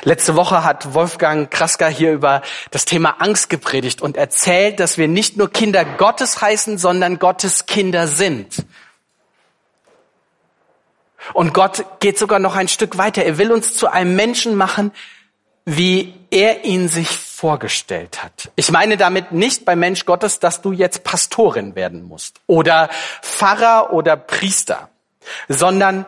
Letzte 0.03 0.35
Woche 0.35 0.63
hat 0.63 0.93
Wolfgang 0.93 1.49
Kraska 1.49 1.87
hier 1.87 2.11
über 2.11 2.41
das 2.71 2.85
Thema 2.85 3.21
Angst 3.21 3.49
gepredigt 3.49 4.01
und 4.01 4.17
erzählt, 4.17 4.79
dass 4.79 4.97
wir 4.97 5.07
nicht 5.07 5.37
nur 5.37 5.49
Kinder 5.49 5.85
Gottes 5.85 6.41
heißen, 6.41 6.77
sondern 6.77 7.19
Gottes 7.19 7.65
Kinder 7.65 8.07
sind. 8.07 8.65
Und 11.33 11.53
Gott 11.53 11.85
geht 11.99 12.17
sogar 12.17 12.39
noch 12.39 12.55
ein 12.55 12.67
Stück 12.67 12.97
weiter. 12.97 13.23
Er 13.23 13.37
will 13.37 13.51
uns 13.51 13.73
zu 13.73 13.87
einem 13.87 14.15
Menschen 14.15 14.55
machen, 14.55 14.91
wie 15.65 16.18
er 16.31 16.65
ihn 16.65 16.87
sich 16.87 17.09
vorgestellt 17.09 18.23
hat. 18.23 18.51
Ich 18.55 18.71
meine 18.71 18.97
damit 18.97 19.31
nicht 19.31 19.65
bei 19.65 19.75
Mensch 19.75 20.05
Gottes, 20.05 20.39
dass 20.39 20.61
du 20.61 20.71
jetzt 20.71 21.03
Pastorin 21.03 21.75
werden 21.75 22.03
musst 22.03 22.41
oder 22.47 22.89
Pfarrer 23.21 23.93
oder 23.93 24.17
Priester, 24.17 24.89
sondern 25.47 26.05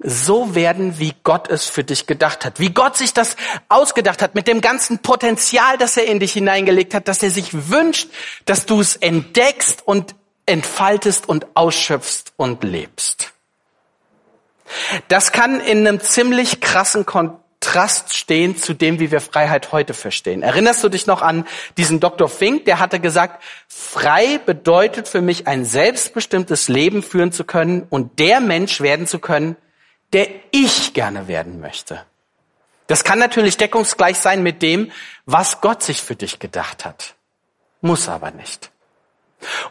so 0.00 0.54
werden, 0.54 0.98
wie 0.98 1.12
Gott 1.24 1.48
es 1.50 1.66
für 1.66 1.82
dich 1.82 2.06
gedacht 2.06 2.44
hat. 2.44 2.60
Wie 2.60 2.70
Gott 2.70 2.96
sich 2.96 3.12
das 3.12 3.36
ausgedacht 3.68 4.22
hat 4.22 4.34
mit 4.34 4.46
dem 4.46 4.60
ganzen 4.60 5.00
Potenzial, 5.00 5.76
das 5.76 5.96
er 5.96 6.06
in 6.06 6.20
dich 6.20 6.32
hineingelegt 6.32 6.94
hat, 6.94 7.08
dass 7.08 7.22
er 7.22 7.30
sich 7.30 7.68
wünscht, 7.70 8.08
dass 8.44 8.64
du 8.64 8.80
es 8.80 8.94
entdeckst 8.96 9.82
und 9.84 10.14
entfaltest 10.46 11.28
und 11.28 11.46
ausschöpfst 11.54 12.32
und 12.36 12.62
lebst. 12.62 13.32
Das 15.08 15.32
kann 15.32 15.60
in 15.60 15.86
einem 15.86 16.00
ziemlich 16.00 16.60
krassen 16.60 17.06
Kontrast 17.68 18.16
stehen 18.16 18.56
zu 18.56 18.72
dem, 18.72 18.98
wie 18.98 19.10
wir 19.10 19.20
Freiheit 19.20 19.72
heute 19.72 19.92
verstehen. 19.92 20.42
Erinnerst 20.42 20.82
du 20.82 20.88
dich 20.88 21.06
noch 21.06 21.20
an 21.20 21.46
diesen 21.76 22.00
Dr. 22.00 22.26
Fink? 22.26 22.64
Der 22.64 22.78
hatte 22.78 22.98
gesagt, 22.98 23.42
frei 23.68 24.38
bedeutet 24.38 25.06
für 25.06 25.20
mich 25.20 25.46
ein 25.46 25.66
selbstbestimmtes 25.66 26.68
Leben 26.68 27.02
führen 27.02 27.30
zu 27.30 27.44
können 27.44 27.86
und 27.90 28.18
der 28.20 28.40
Mensch 28.40 28.80
werden 28.80 29.06
zu 29.06 29.18
können, 29.18 29.54
der 30.14 30.28
ich 30.50 30.94
gerne 30.94 31.28
werden 31.28 31.60
möchte. 31.60 32.06
Das 32.86 33.04
kann 33.04 33.18
natürlich 33.18 33.58
deckungsgleich 33.58 34.16
sein 34.16 34.42
mit 34.42 34.62
dem, 34.62 34.90
was 35.26 35.60
Gott 35.60 35.82
sich 35.82 36.00
für 36.00 36.16
dich 36.16 36.38
gedacht 36.38 36.86
hat. 36.86 37.16
Muss 37.82 38.08
aber 38.08 38.30
nicht. 38.30 38.70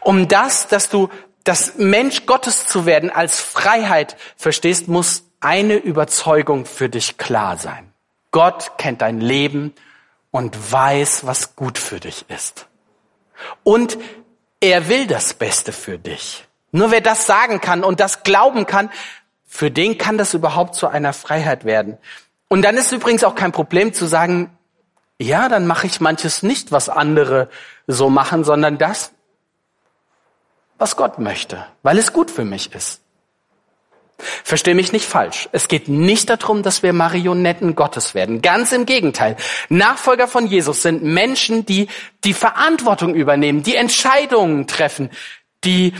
Um 0.02 0.28
das, 0.28 0.68
dass 0.68 0.88
du 0.88 1.08
das 1.42 1.78
Mensch 1.78 2.26
Gottes 2.26 2.68
zu 2.68 2.86
werden 2.86 3.10
als 3.10 3.40
Freiheit 3.40 4.16
verstehst, 4.36 4.86
muss 4.86 5.24
eine 5.40 5.74
Überzeugung 5.74 6.64
für 6.64 6.88
dich 6.88 7.18
klar 7.18 7.56
sein. 7.56 7.87
Gott 8.30 8.72
kennt 8.78 9.02
dein 9.02 9.20
Leben 9.20 9.74
und 10.30 10.72
weiß, 10.72 11.26
was 11.26 11.56
gut 11.56 11.78
für 11.78 12.00
dich 12.00 12.26
ist. 12.28 12.66
Und 13.64 13.98
er 14.60 14.88
will 14.88 15.06
das 15.06 15.34
Beste 15.34 15.72
für 15.72 15.98
dich. 15.98 16.46
Nur 16.70 16.90
wer 16.90 17.00
das 17.00 17.26
sagen 17.26 17.60
kann 17.60 17.84
und 17.84 18.00
das 18.00 18.22
glauben 18.22 18.66
kann, 18.66 18.90
für 19.46 19.70
den 19.70 19.96
kann 19.96 20.18
das 20.18 20.34
überhaupt 20.34 20.74
zu 20.74 20.88
einer 20.88 21.12
Freiheit 21.12 21.64
werden. 21.64 21.96
Und 22.48 22.62
dann 22.62 22.76
ist 22.76 22.92
übrigens 22.92 23.24
auch 23.24 23.34
kein 23.34 23.52
Problem 23.52 23.94
zu 23.94 24.06
sagen, 24.06 24.56
ja, 25.18 25.48
dann 25.48 25.66
mache 25.66 25.86
ich 25.86 26.00
manches 26.00 26.42
nicht, 26.42 26.70
was 26.70 26.88
andere 26.88 27.48
so 27.86 28.10
machen, 28.10 28.44
sondern 28.44 28.78
das, 28.78 29.12
was 30.76 30.96
Gott 30.96 31.18
möchte, 31.18 31.66
weil 31.82 31.98
es 31.98 32.12
gut 32.12 32.30
für 32.30 32.44
mich 32.44 32.74
ist. 32.74 33.00
Versteh 34.18 34.74
mich 34.74 34.92
nicht 34.92 35.04
falsch. 35.04 35.48
Es 35.52 35.68
geht 35.68 35.88
nicht 35.88 36.28
darum, 36.28 36.62
dass 36.64 36.82
wir 36.82 36.92
Marionetten 36.92 37.76
Gottes 37.76 38.14
werden. 38.14 38.42
Ganz 38.42 38.72
im 38.72 38.84
Gegenteil. 38.84 39.36
Nachfolger 39.68 40.26
von 40.26 40.46
Jesus 40.46 40.82
sind 40.82 41.04
Menschen, 41.04 41.64
die 41.64 41.88
die 42.24 42.34
Verantwortung 42.34 43.14
übernehmen, 43.14 43.62
die 43.62 43.76
Entscheidungen 43.76 44.66
treffen, 44.66 45.10
die 45.64 45.92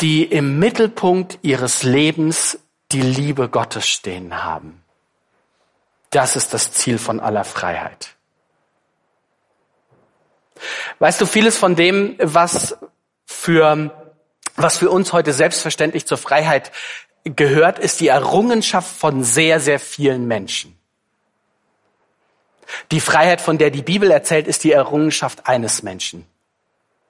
die 0.00 0.24
im 0.24 0.58
Mittelpunkt 0.58 1.38
ihres 1.42 1.82
Lebens 1.82 2.58
die 2.92 3.00
Liebe 3.00 3.48
Gottes 3.48 3.88
stehen 3.88 4.44
haben. 4.44 4.82
Das 6.10 6.36
ist 6.36 6.52
das 6.52 6.72
Ziel 6.72 6.98
von 6.98 7.20
aller 7.20 7.44
Freiheit. 7.44 8.14
Weißt 10.98 11.20
du, 11.20 11.26
vieles 11.26 11.56
von 11.56 11.74
dem, 11.74 12.16
was 12.20 12.76
für, 13.24 13.90
was 14.56 14.78
für 14.78 14.90
uns 14.90 15.12
heute 15.12 15.32
selbstverständlich 15.32 16.06
zur 16.06 16.18
Freiheit 16.18 16.70
gehört, 17.24 17.78
ist 17.78 18.00
die 18.00 18.08
Errungenschaft 18.08 18.96
von 18.96 19.24
sehr, 19.24 19.60
sehr 19.60 19.80
vielen 19.80 20.26
Menschen. 20.26 20.78
Die 22.90 23.00
Freiheit, 23.00 23.40
von 23.40 23.58
der 23.58 23.70
die 23.70 23.82
Bibel 23.82 24.10
erzählt, 24.10 24.46
ist 24.46 24.64
die 24.64 24.72
Errungenschaft 24.72 25.46
eines 25.46 25.82
Menschen, 25.82 26.26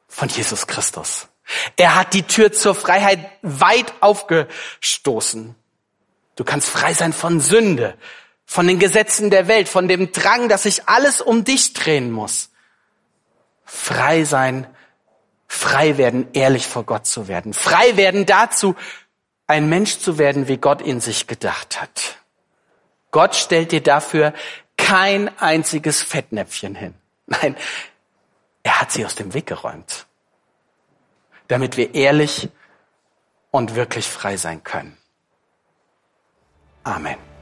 von 0.09 0.29
Jesus 0.29 0.67
Christus. 0.67 1.29
Er 1.77 1.95
hat 1.95 2.15
die 2.15 2.23
Tür 2.23 2.53
zur 2.53 2.75
Freiheit 2.75 3.21
weit 3.43 3.93
aufgestoßen. 4.01 5.55
Du 6.37 6.45
kannst 6.45 6.69
frei 6.69 6.95
sein 6.95 7.13
von 7.13 7.41
Sünde, 7.41 7.95
von 8.47 8.67
den 8.67 8.79
Gesetzen 8.79 9.31
der 9.31 9.47
Welt, 9.47 9.69
von 9.69 9.89
dem 9.89 10.13
Drang, 10.13 10.49
dass 10.49 10.65
sich 10.65 10.89
alles 10.89 11.21
um 11.21 11.45
dich 11.45 11.73
drehen 11.73 12.11
muss. 12.11 12.51
Frei 13.65 14.25
sein, 14.25 14.67
frei 15.55 15.97
werden, 15.97 16.29
ehrlich 16.33 16.67
vor 16.67 16.85
Gott 16.85 17.07
zu 17.07 17.29
werden. 17.29 17.55
Frei 17.55 17.97
werden 17.97 18.27
dazu, 18.27 18.75
ein 19.47 19.69
Mensch 19.69 19.99
zu 19.99 20.19
werden, 20.19 20.49
wie 20.49 20.57
Gott 20.57 20.83
ihn 20.83 21.01
sich 21.01 21.27
gedacht 21.27 21.81
hat. 21.81 22.19
Gott 23.11 23.35
stellt 23.35 23.73
dir 23.73 23.83
dafür 23.83 24.35
kein 24.77 25.31
einziges 25.39 26.03
Fettnäpfchen 26.03 26.75
hin. 26.75 26.95
Nein, 27.27 27.57
er 28.63 28.81
hat 28.81 28.93
sie 28.93 29.05
aus 29.07 29.15
dem 29.15 29.35
Weg 29.35 29.47
geräumt 29.47 30.07
damit 31.49 31.77
wir 31.77 31.95
ehrlich 31.95 32.49
und 33.51 33.75
wirklich 33.75 34.09
frei 34.09 34.37
sein 34.37 34.65
können. 34.65 34.97
Amen. 36.83 37.34